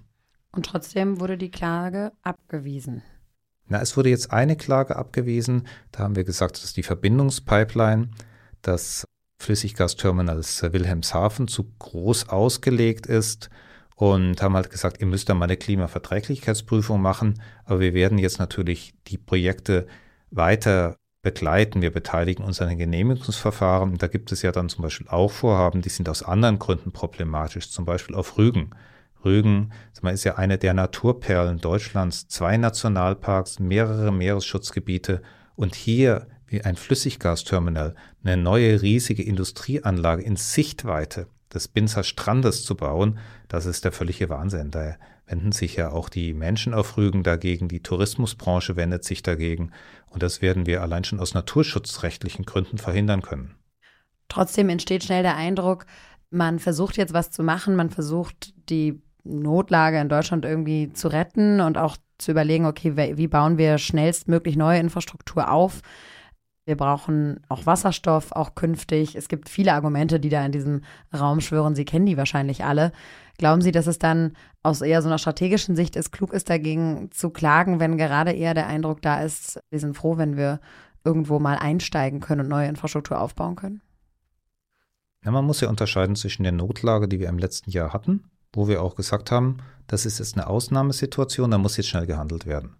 Und 0.51 0.65
trotzdem 0.65 1.21
wurde 1.21 1.37
die 1.37 1.51
Klage 1.51 2.11
abgewiesen. 2.23 3.03
Na, 3.67 3.81
es 3.81 3.95
wurde 3.95 4.09
jetzt 4.09 4.31
eine 4.31 4.57
Klage 4.57 4.97
abgewiesen. 4.97 5.65
Da 5.91 5.99
haben 5.99 6.17
wir 6.17 6.25
gesagt, 6.25 6.61
dass 6.61 6.73
die 6.73 6.83
Verbindungspipeline, 6.83 8.09
das 8.61 9.05
Flüssiggasterminals 9.37 10.63
Wilhelmshaven 10.63 11.47
zu 11.47 11.71
groß 11.79 12.29
ausgelegt 12.29 13.05
ist 13.05 13.49
und 13.95 14.41
haben 14.41 14.55
halt 14.55 14.69
gesagt, 14.69 14.99
ihr 14.99 15.07
müsst 15.07 15.29
da 15.29 15.33
mal 15.33 15.45
eine 15.45 15.57
Klimaverträglichkeitsprüfung 15.57 17.01
machen, 17.01 17.41
aber 17.63 17.79
wir 17.79 17.93
werden 17.93 18.17
jetzt 18.17 18.39
natürlich 18.39 18.93
die 19.07 19.17
Projekte 19.17 19.87
weiter 20.31 20.97
begleiten. 21.21 21.81
Wir 21.81 21.91
beteiligen 21.91 22.43
uns 22.43 22.61
an 22.61 22.69
den 22.69 22.77
Genehmigungsverfahren. 22.77 23.97
Da 23.97 24.07
gibt 24.07 24.31
es 24.31 24.41
ja 24.41 24.51
dann 24.51 24.69
zum 24.69 24.83
Beispiel 24.83 25.07
auch 25.07 25.31
Vorhaben, 25.31 25.81
die 25.81 25.89
sind 25.89 26.07
aus 26.07 26.23
anderen 26.23 26.59
Gründen 26.59 26.91
problematisch, 26.91 27.71
zum 27.71 27.83
Beispiel 27.85 28.15
auf 28.15 28.37
Rügen. 28.37 28.69
Rügen 29.23 29.71
ist 30.03 30.23
ja 30.23 30.35
eine 30.35 30.57
der 30.59 30.75
Naturperlen 30.75 31.57
Deutschlands, 31.57 32.27
zwei 32.27 32.57
Nationalparks, 32.57 33.59
mehrere 33.59 34.13
Meeresschutzgebiete 34.13 35.23
und 35.55 35.73
hier 35.73 36.27
wie 36.47 36.61
ein 36.61 36.75
Flüssiggasterminal 36.75 37.95
eine 38.23 38.37
neue 38.37 38.81
riesige 38.81 39.23
Industrieanlage 39.23 40.23
in 40.23 40.35
Sichtweite 40.35 41.27
des 41.53 41.67
Binzer 41.67 42.03
Strandes 42.03 42.63
zu 42.63 42.75
bauen, 42.75 43.19
das 43.47 43.65
ist 43.65 43.85
der 43.85 43.91
völlige 43.91 44.29
Wahnsinn. 44.29 44.71
Da 44.71 44.95
wenden 45.27 45.51
sich 45.51 45.75
ja 45.75 45.91
auch 45.91 46.09
die 46.09 46.33
Menschen 46.33 46.73
auf 46.73 46.97
Rügen 46.97 47.23
dagegen, 47.23 47.67
die 47.67 47.81
Tourismusbranche 47.81 48.75
wendet 48.75 49.03
sich 49.03 49.23
dagegen 49.23 49.71
und 50.07 50.21
das 50.21 50.41
werden 50.41 50.65
wir 50.65 50.81
allein 50.81 51.03
schon 51.03 51.19
aus 51.19 51.33
naturschutzrechtlichen 51.33 52.45
Gründen 52.45 52.77
verhindern 52.77 53.21
können. 53.21 53.55
Trotzdem 54.27 54.69
entsteht 54.69 55.03
schnell 55.03 55.23
der 55.23 55.35
Eindruck, 55.35 55.85
man 56.29 56.59
versucht 56.59 56.97
jetzt 56.97 57.13
was 57.13 57.31
zu 57.31 57.43
machen, 57.43 57.75
man 57.75 57.89
versucht 57.89 58.53
die 58.69 59.01
Notlage 59.23 59.99
in 59.99 60.09
Deutschland 60.09 60.45
irgendwie 60.45 60.91
zu 60.93 61.07
retten 61.07 61.59
und 61.61 61.77
auch 61.77 61.97
zu 62.17 62.31
überlegen, 62.31 62.65
okay, 62.65 62.95
wie 63.17 63.27
bauen 63.27 63.57
wir 63.57 63.77
schnellstmöglich 63.77 64.55
neue 64.55 64.79
Infrastruktur 64.79 65.51
auf. 65.51 65.81
Wir 66.65 66.75
brauchen 66.75 67.41
auch 67.47 67.67
Wasserstoff, 67.67 68.31
auch 68.31 68.55
künftig. 68.55 69.15
Es 69.15 69.27
gibt 69.27 69.49
viele 69.49 69.73
Argumente, 69.73 70.19
die 70.19 70.29
da 70.29 70.43
in 70.43 70.51
diesem 70.51 70.81
Raum 71.13 71.39
schwören. 71.39 71.75
Sie 71.75 71.85
kennen 71.85 72.07
die 72.07 72.17
wahrscheinlich 72.17 72.63
alle. 72.63 72.91
Glauben 73.37 73.61
Sie, 73.61 73.71
dass 73.71 73.85
es 73.85 73.99
dann 73.99 74.33
aus 74.63 74.81
eher 74.81 75.03
so 75.03 75.07
einer 75.07 75.19
strategischen 75.19 75.75
Sicht 75.75 75.95
ist, 75.95 76.11
klug 76.11 76.33
ist, 76.33 76.49
dagegen 76.49 77.11
zu 77.11 77.29
klagen, 77.29 77.79
wenn 77.79 77.97
gerade 77.97 78.31
eher 78.31 78.55
der 78.55 78.65
Eindruck 78.65 79.01
da 79.03 79.21
ist, 79.21 79.59
wir 79.69 79.79
sind 79.79 79.95
froh, 79.95 80.17
wenn 80.17 80.37
wir 80.37 80.59
irgendwo 81.03 81.37
mal 81.37 81.57
einsteigen 81.57 82.19
können 82.19 82.41
und 82.41 82.47
neue 82.47 82.67
Infrastruktur 82.67 83.21
aufbauen 83.21 83.55
können? 83.55 83.81
Ja, 85.23 85.31
man 85.31 85.45
muss 85.45 85.61
ja 85.61 85.69
unterscheiden 85.69 86.15
zwischen 86.15 86.43
der 86.43 86.51
Notlage, 86.51 87.07
die 87.07 87.19
wir 87.19 87.29
im 87.29 87.37
letzten 87.37 87.69
Jahr 87.69 87.93
hatten, 87.93 88.31
wo 88.53 88.67
wir 88.67 88.81
auch 88.81 88.95
gesagt 88.95 89.31
haben, 89.31 89.57
das 89.85 90.07
ist 90.07 90.17
jetzt 90.17 90.35
eine 90.35 90.47
Ausnahmesituation, 90.47 91.51
da 91.51 91.59
muss 91.59 91.77
jetzt 91.77 91.89
schnell 91.89 92.07
gehandelt 92.07 92.47
werden. 92.47 92.75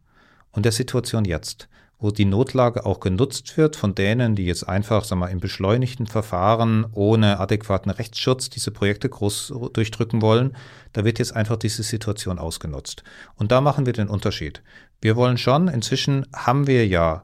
Und 0.51 0.65
der 0.65 0.71
Situation 0.71 1.25
jetzt 1.25 1.67
wo 1.99 2.11
die 2.11 2.25
Notlage 2.25 2.85
auch 2.85 2.99
genutzt 2.99 3.57
wird 3.57 3.75
von 3.75 3.95
denen, 3.95 4.35
die 4.35 4.45
jetzt 4.45 4.67
einfach 4.67 5.03
sag 5.05 5.17
mal, 5.17 5.27
im 5.27 5.39
beschleunigten 5.39 6.07
Verfahren 6.07 6.85
ohne 6.91 7.39
adäquaten 7.39 7.91
Rechtsschutz 7.91 8.49
diese 8.49 8.71
Projekte 8.71 9.09
groß 9.09 9.53
durchdrücken 9.73 10.21
wollen, 10.21 10.55
da 10.93 11.05
wird 11.05 11.19
jetzt 11.19 11.35
einfach 11.35 11.57
diese 11.57 11.83
Situation 11.83 12.39
ausgenutzt. 12.39 13.03
Und 13.35 13.51
da 13.51 13.61
machen 13.61 13.85
wir 13.85 13.93
den 13.93 14.09
Unterschied. 14.09 14.61
Wir 15.01 15.15
wollen 15.15 15.37
schon, 15.37 15.67
inzwischen 15.67 16.25
haben 16.33 16.67
wir 16.67 16.85
ja 16.87 17.23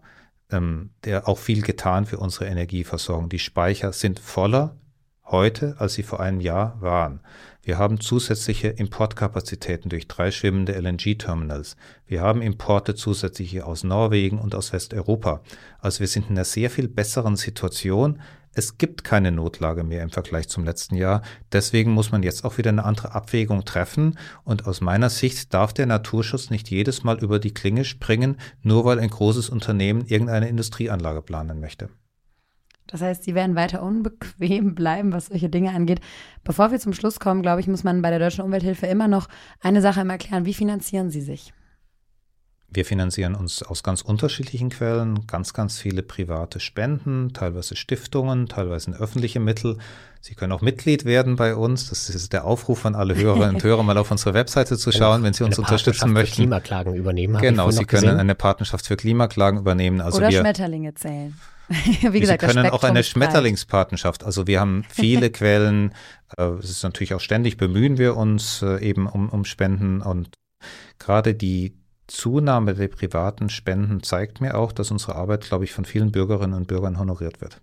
ähm, 0.52 0.92
der 1.04 1.28
auch 1.28 1.38
viel 1.38 1.62
getan 1.62 2.06
für 2.06 2.18
unsere 2.18 2.46
Energieversorgung. 2.46 3.30
Die 3.30 3.40
Speicher 3.40 3.94
sind 3.94 4.20
voller 4.20 4.76
heute, 5.26 5.76
als 5.80 5.94
sie 5.94 6.04
vor 6.04 6.20
einem 6.20 6.42
Jahr 6.42 6.78
waren. 6.82 7.22
Wir 7.64 7.78
haben 7.78 8.00
zusätzliche 8.00 8.70
Importkapazitäten 8.70 9.90
durch 9.90 10.08
drei 10.08 10.32
schwimmende 10.32 10.74
LNG-Terminals. 10.74 11.76
Wir 12.08 12.22
haben 12.22 12.42
Importe 12.42 12.96
zusätzliche 12.96 13.68
aus 13.68 13.84
Norwegen 13.84 14.40
und 14.40 14.56
aus 14.56 14.74
Westeuropa. 14.74 15.42
Also 15.80 16.00
wir 16.00 16.08
sind 16.08 16.30
in 16.30 16.32
einer 16.32 16.46
sehr 16.46 16.72
viel 16.72 16.88
besseren 16.88 17.36
Situation. 17.36 18.20
Es 18.54 18.80
gibt 18.80 19.04
keine 19.04 19.32
Notlage 19.32 19.84
mehr 19.84 20.02
im 20.02 20.10
Vergleich 20.10 20.50
zum 20.50 20.66
letzten 20.66 20.96
Jahr. 20.96 21.22
Deswegen 21.52 21.92
muss 21.92 22.12
man 22.12 22.24
jetzt 22.24 22.44
auch 22.46 22.58
wieder 22.58 22.70
eine 22.70 22.84
andere 22.84 23.14
Abwägung 23.14 23.64
treffen. 23.64 24.18
Und 24.44 24.66
aus 24.66 24.82
meiner 24.82 25.12
Sicht 25.12 25.54
darf 25.54 25.72
der 25.72 25.86
Naturschutz 25.86 26.50
nicht 26.50 26.72
jedes 26.72 27.04
Mal 27.04 27.20
über 27.20 27.38
die 27.38 27.54
Klinge 27.54 27.86
springen, 27.86 28.38
nur 28.64 28.86
weil 28.86 29.00
ein 29.00 29.10
großes 29.10 29.50
Unternehmen 29.50 30.04
irgendeine 30.08 30.50
Industrieanlage 30.50 31.22
planen 31.22 31.60
möchte. 31.60 31.90
Das 32.92 33.02
heißt, 33.02 33.24
sie 33.24 33.36
werden 33.36 33.56
weiter 33.56 33.82
unbequem 33.82 34.76
bleiben, 34.76 35.14
was 35.14 35.28
solche 35.28 35.50
Dinge 35.50 35.72
angeht. 35.72 36.02
Bevor 36.44 36.72
wir 36.72 36.80
zum 36.80 36.94
Schluss 36.94 37.20
kommen, 37.20 37.42
glaube 37.42 37.62
ich, 37.62 37.68
muss 37.68 37.84
man 37.84 38.02
bei 38.02 38.10
der 38.10 38.20
Deutschen 38.20 38.44
Umwelthilfe 38.44 38.88
immer 38.88 39.08
noch 39.08 39.28
eine 39.62 39.82
Sache 39.82 40.02
immer 40.02 40.14
erklären. 40.14 40.46
Wie 40.46 40.54
finanzieren 40.54 41.10
Sie 41.10 41.22
sich? 41.22 41.54
Wir 42.74 42.86
finanzieren 42.86 43.36
uns 43.36 43.64
aus 43.64 43.84
ganz 43.84 44.02
unterschiedlichen 44.02 44.70
Quellen, 44.70 45.28
ganz, 45.28 45.54
ganz 45.54 45.78
viele 45.78 46.04
private 46.04 46.62
Spenden, 46.62 47.34
teilweise 47.34 47.76
Stiftungen, 47.76 48.48
teilweise 48.48 48.92
öffentliche 48.92 49.42
Mittel. 49.42 49.78
Sie 50.22 50.36
können 50.36 50.54
auch 50.54 50.62
Mitglied 50.62 51.04
werden 51.04 51.36
bei 51.36 51.54
uns. 51.54 51.90
Das 51.90 52.10
ist 52.10 52.32
der 52.32 52.46
Aufruf 52.46 52.86
an 52.86 52.96
alle 52.96 53.14
Hörerinnen 53.16 53.56
und 53.56 53.64
Hörer, 53.66 53.84
mal 53.84 53.98
auf 53.98 54.10
unsere 54.10 54.34
Webseite 54.34 54.78
zu 54.78 54.94
schauen, 54.94 55.22
wenn 55.24 55.34
Sie 55.34 55.44
uns 55.44 55.60
unterstützen 55.60 56.14
möchten. 56.14 56.36
Für 56.36 56.42
Klimaklagen 56.44 56.96
übernehmen. 56.96 57.42
Genau, 57.42 57.72
Sie 57.72 57.84
können 57.84 58.18
eine 58.18 58.36
Partnerschaft 58.36 58.88
für 58.88 58.96
Klimaklagen 58.96 59.60
übernehmen. 59.60 60.00
Also 60.00 60.20
Oder 60.20 60.30
wir, 60.30 60.40
Schmetterlinge 60.40 60.94
zählen. 60.94 61.38
Wie 62.12 62.20
gesagt, 62.20 62.42
Sie 62.42 62.48
können 62.48 62.70
auch 62.70 62.84
eine 62.84 63.04
Schmetterlingspartnerschaft. 63.04 64.24
Also 64.24 64.48
wir 64.48 64.60
haben 64.60 64.84
viele 64.90 65.30
Quellen. 65.32 65.94
Äh, 66.38 66.44
es 66.60 66.70
ist 66.70 66.84
natürlich 66.84 67.14
auch 67.14 67.20
ständig 67.20 67.58
bemühen 67.58 67.98
wir 67.98 68.18
uns 68.18 68.62
äh, 68.62 68.78
eben 68.80 69.08
um, 69.08 69.30
um 69.30 69.46
Spenden 69.46 70.02
und 70.02 70.36
gerade 71.00 71.34
die 71.34 71.78
Zunahme 72.08 72.74
der 72.74 72.90
privaten 72.90 73.50
Spenden 73.50 74.04
zeigt 74.04 74.42
mir 74.42 74.56
auch, 74.56 74.74
dass 74.74 74.92
unsere 74.92 75.16
Arbeit, 75.16 75.46
glaube 75.46 75.64
ich, 75.64 75.72
von 75.72 75.86
vielen 75.86 76.12
Bürgerinnen 76.12 76.54
und 76.54 76.68
Bürgern 76.68 77.00
honoriert 77.00 77.40
wird. 77.40 77.62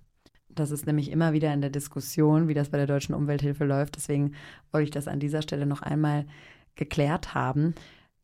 Das 0.49 0.71
ist 0.71 0.87
nämlich 0.87 1.11
immer 1.11 1.33
wieder 1.33 1.53
in 1.53 1.61
der 1.61 1.71
Diskussion, 1.71 2.49
wie 2.49 2.55
das 2.55 2.71
bei 2.71 2.79
der 2.79 2.87
deutschen 2.87 3.15
Umwelthilfe 3.15 3.65
läuft. 3.65 3.97
Deswegen 3.97 4.33
wollte 4.73 4.85
ich 4.85 4.91
das 4.91 5.07
an 5.07 5.21
dieser 5.21 5.43
Stelle 5.43 5.67
noch 5.67 5.83
einmal 5.83 6.27
geklärt 6.75 7.35
haben. 7.35 7.75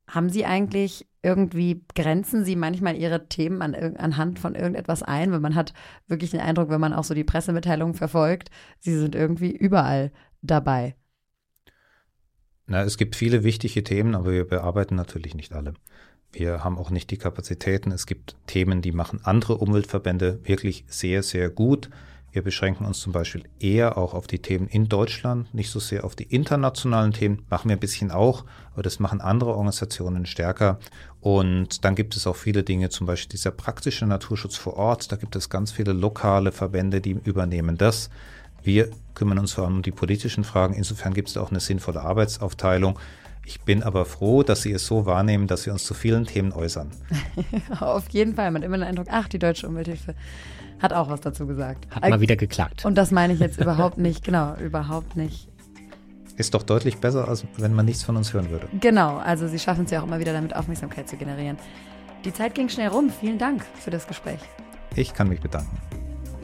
Haben 0.08 0.30
Sie 0.30 0.44
eigentlich 0.44 1.06
irgendwie, 1.24 1.84
grenzen 1.94 2.44
Sie 2.44 2.56
manchmal 2.56 2.96
Ihre 2.96 3.28
Themen 3.28 3.62
an, 3.62 3.74
anhand 3.74 4.38
von 4.38 4.54
irgendetwas 4.54 5.02
ein? 5.02 5.32
Weil 5.32 5.40
man 5.40 5.54
hat 5.54 5.72
wirklich 6.06 6.30
den 6.30 6.40
Eindruck, 6.40 6.68
wenn 6.68 6.80
man 6.80 6.92
auch 6.92 7.04
so 7.04 7.14
die 7.14 7.24
Pressemitteilungen 7.24 7.94
verfolgt, 7.94 8.50
Sie 8.78 8.96
sind 8.96 9.14
irgendwie 9.14 9.50
überall 9.50 10.12
dabei. 10.42 10.94
Na, 12.66 12.82
es 12.82 12.96
gibt 12.96 13.16
viele 13.16 13.44
wichtige 13.44 13.84
Themen, 13.84 14.14
aber 14.14 14.32
wir 14.32 14.44
bearbeiten 14.46 14.94
natürlich 14.94 15.34
nicht 15.34 15.52
alle. 15.52 15.74
Wir 16.32 16.64
haben 16.64 16.78
auch 16.78 16.90
nicht 16.90 17.10
die 17.10 17.18
Kapazitäten. 17.18 17.92
Es 17.92 18.06
gibt 18.06 18.36
Themen, 18.46 18.82
die 18.82 18.92
machen 18.92 19.20
andere 19.22 19.58
Umweltverbände 19.58 20.40
wirklich 20.44 20.84
sehr, 20.88 21.22
sehr 21.22 21.48
gut. 21.50 21.90
Wir 22.34 22.42
beschränken 22.42 22.84
uns 22.84 22.98
zum 22.98 23.12
Beispiel 23.12 23.44
eher 23.60 23.96
auch 23.96 24.12
auf 24.12 24.26
die 24.26 24.40
Themen 24.40 24.66
in 24.66 24.88
Deutschland, 24.88 25.54
nicht 25.54 25.70
so 25.70 25.78
sehr 25.78 26.02
auf 26.02 26.16
die 26.16 26.24
internationalen 26.24 27.12
Themen. 27.12 27.46
Machen 27.48 27.68
wir 27.68 27.76
ein 27.76 27.80
bisschen 27.80 28.10
auch, 28.10 28.44
aber 28.72 28.82
das 28.82 28.98
machen 28.98 29.20
andere 29.20 29.50
Organisationen 29.50 30.26
stärker. 30.26 30.80
Und 31.20 31.84
dann 31.84 31.94
gibt 31.94 32.16
es 32.16 32.26
auch 32.26 32.34
viele 32.34 32.64
Dinge, 32.64 32.88
zum 32.88 33.06
Beispiel 33.06 33.28
dieser 33.28 33.52
praktische 33.52 34.04
Naturschutz 34.04 34.56
vor 34.56 34.74
Ort. 34.74 35.12
Da 35.12 35.16
gibt 35.16 35.36
es 35.36 35.48
ganz 35.48 35.70
viele 35.70 35.92
lokale 35.92 36.50
Verbände, 36.50 37.00
die 37.00 37.12
übernehmen 37.12 37.78
das. 37.78 38.10
Wir 38.64 38.90
kümmern 39.14 39.38
uns 39.38 39.52
vor 39.52 39.66
allem 39.66 39.76
um 39.76 39.82
die 39.82 39.92
politischen 39.92 40.42
Fragen. 40.42 40.74
Insofern 40.74 41.14
gibt 41.14 41.28
es 41.28 41.36
auch 41.36 41.52
eine 41.52 41.60
sinnvolle 41.60 42.00
Arbeitsaufteilung. 42.00 42.98
Ich 43.46 43.60
bin 43.60 43.82
aber 43.82 44.04
froh, 44.04 44.42
dass 44.42 44.62
Sie 44.62 44.72
es 44.72 44.86
so 44.86 45.06
wahrnehmen, 45.06 45.46
dass 45.46 45.66
wir 45.66 45.72
uns 45.72 45.84
zu 45.84 45.94
vielen 45.94 46.24
Themen 46.24 46.52
äußern. 46.52 46.90
Auf 47.80 48.08
jeden 48.10 48.34
Fall. 48.34 48.50
Man 48.50 48.62
hat 48.62 48.66
immer 48.66 48.78
den 48.78 48.84
Eindruck, 48.84 49.08
ach, 49.10 49.28
die 49.28 49.38
deutsche 49.38 49.68
Umwelthilfe 49.68 50.14
hat 50.80 50.92
auch 50.92 51.08
was 51.08 51.20
dazu 51.20 51.46
gesagt. 51.46 51.86
Hat 51.90 52.08
mal 52.08 52.20
wieder 52.20 52.36
geklagt. 52.36 52.84
Und 52.84 52.96
das 52.96 53.10
meine 53.10 53.32
ich 53.32 53.40
jetzt 53.40 53.58
überhaupt 53.60 53.98
nicht, 53.98 54.24
genau, 54.24 54.54
überhaupt 54.56 55.16
nicht. 55.16 55.48
Ist 56.36 56.54
doch 56.54 56.62
deutlich 56.62 56.98
besser, 56.98 57.28
als 57.28 57.44
wenn 57.58 57.74
man 57.74 57.86
nichts 57.86 58.02
von 58.02 58.16
uns 58.16 58.32
hören 58.32 58.50
würde. 58.50 58.68
Genau, 58.80 59.18
also 59.18 59.46
Sie 59.46 59.58
schaffen 59.58 59.84
es 59.84 59.90
ja 59.90 60.00
auch 60.00 60.04
immer 60.04 60.18
wieder 60.18 60.32
damit, 60.32 60.54
Aufmerksamkeit 60.56 61.08
zu 61.08 61.16
generieren. 61.16 61.56
Die 62.24 62.32
Zeit 62.32 62.54
ging 62.54 62.68
schnell 62.68 62.88
rum. 62.88 63.10
Vielen 63.20 63.38
Dank 63.38 63.64
für 63.78 63.90
das 63.90 64.06
Gespräch. 64.06 64.40
Ich 64.96 65.14
kann 65.14 65.28
mich 65.28 65.40
bedanken. 65.40 65.78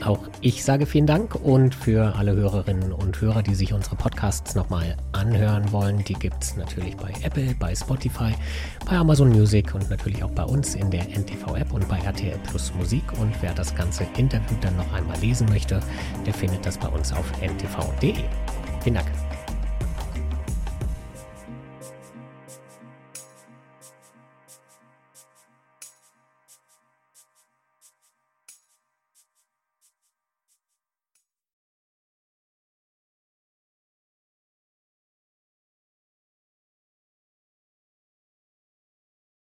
Auch 0.04 0.18
ich 0.40 0.64
sage 0.64 0.86
vielen 0.86 1.06
Dank 1.06 1.34
und 1.34 1.74
für 1.74 2.14
alle 2.16 2.34
Hörerinnen 2.34 2.92
und 2.92 3.20
Hörer, 3.20 3.42
die 3.42 3.54
sich 3.54 3.72
unsere 3.74 3.96
Podcasts 3.96 4.54
nochmal 4.54 4.96
anhören 5.12 5.70
wollen, 5.72 6.02
die 6.04 6.14
gibt 6.14 6.42
es 6.42 6.56
natürlich 6.56 6.96
bei 6.96 7.12
Apple, 7.22 7.54
bei 7.58 7.74
Spotify, 7.74 8.32
bei 8.86 8.96
Amazon 8.96 9.28
Music 9.28 9.74
und 9.74 9.90
natürlich 9.90 10.24
auch 10.24 10.30
bei 10.30 10.44
uns 10.44 10.74
in 10.74 10.90
der 10.90 11.02
NTV-App 11.02 11.72
und 11.72 11.86
bei 11.88 11.98
RTL 11.98 12.38
Plus 12.48 12.72
Musik. 12.74 13.02
Und 13.20 13.34
wer 13.42 13.52
das 13.52 13.74
ganze 13.74 14.06
Interview 14.16 14.56
dann 14.62 14.76
noch 14.76 14.90
einmal 14.94 15.18
lesen 15.18 15.46
möchte, 15.50 15.80
der 16.24 16.32
findet 16.32 16.64
das 16.64 16.78
bei 16.78 16.88
uns 16.88 17.12
auf 17.12 17.30
ntv.de. 17.42 18.14
Vielen 18.82 18.94
Dank. 18.94 19.29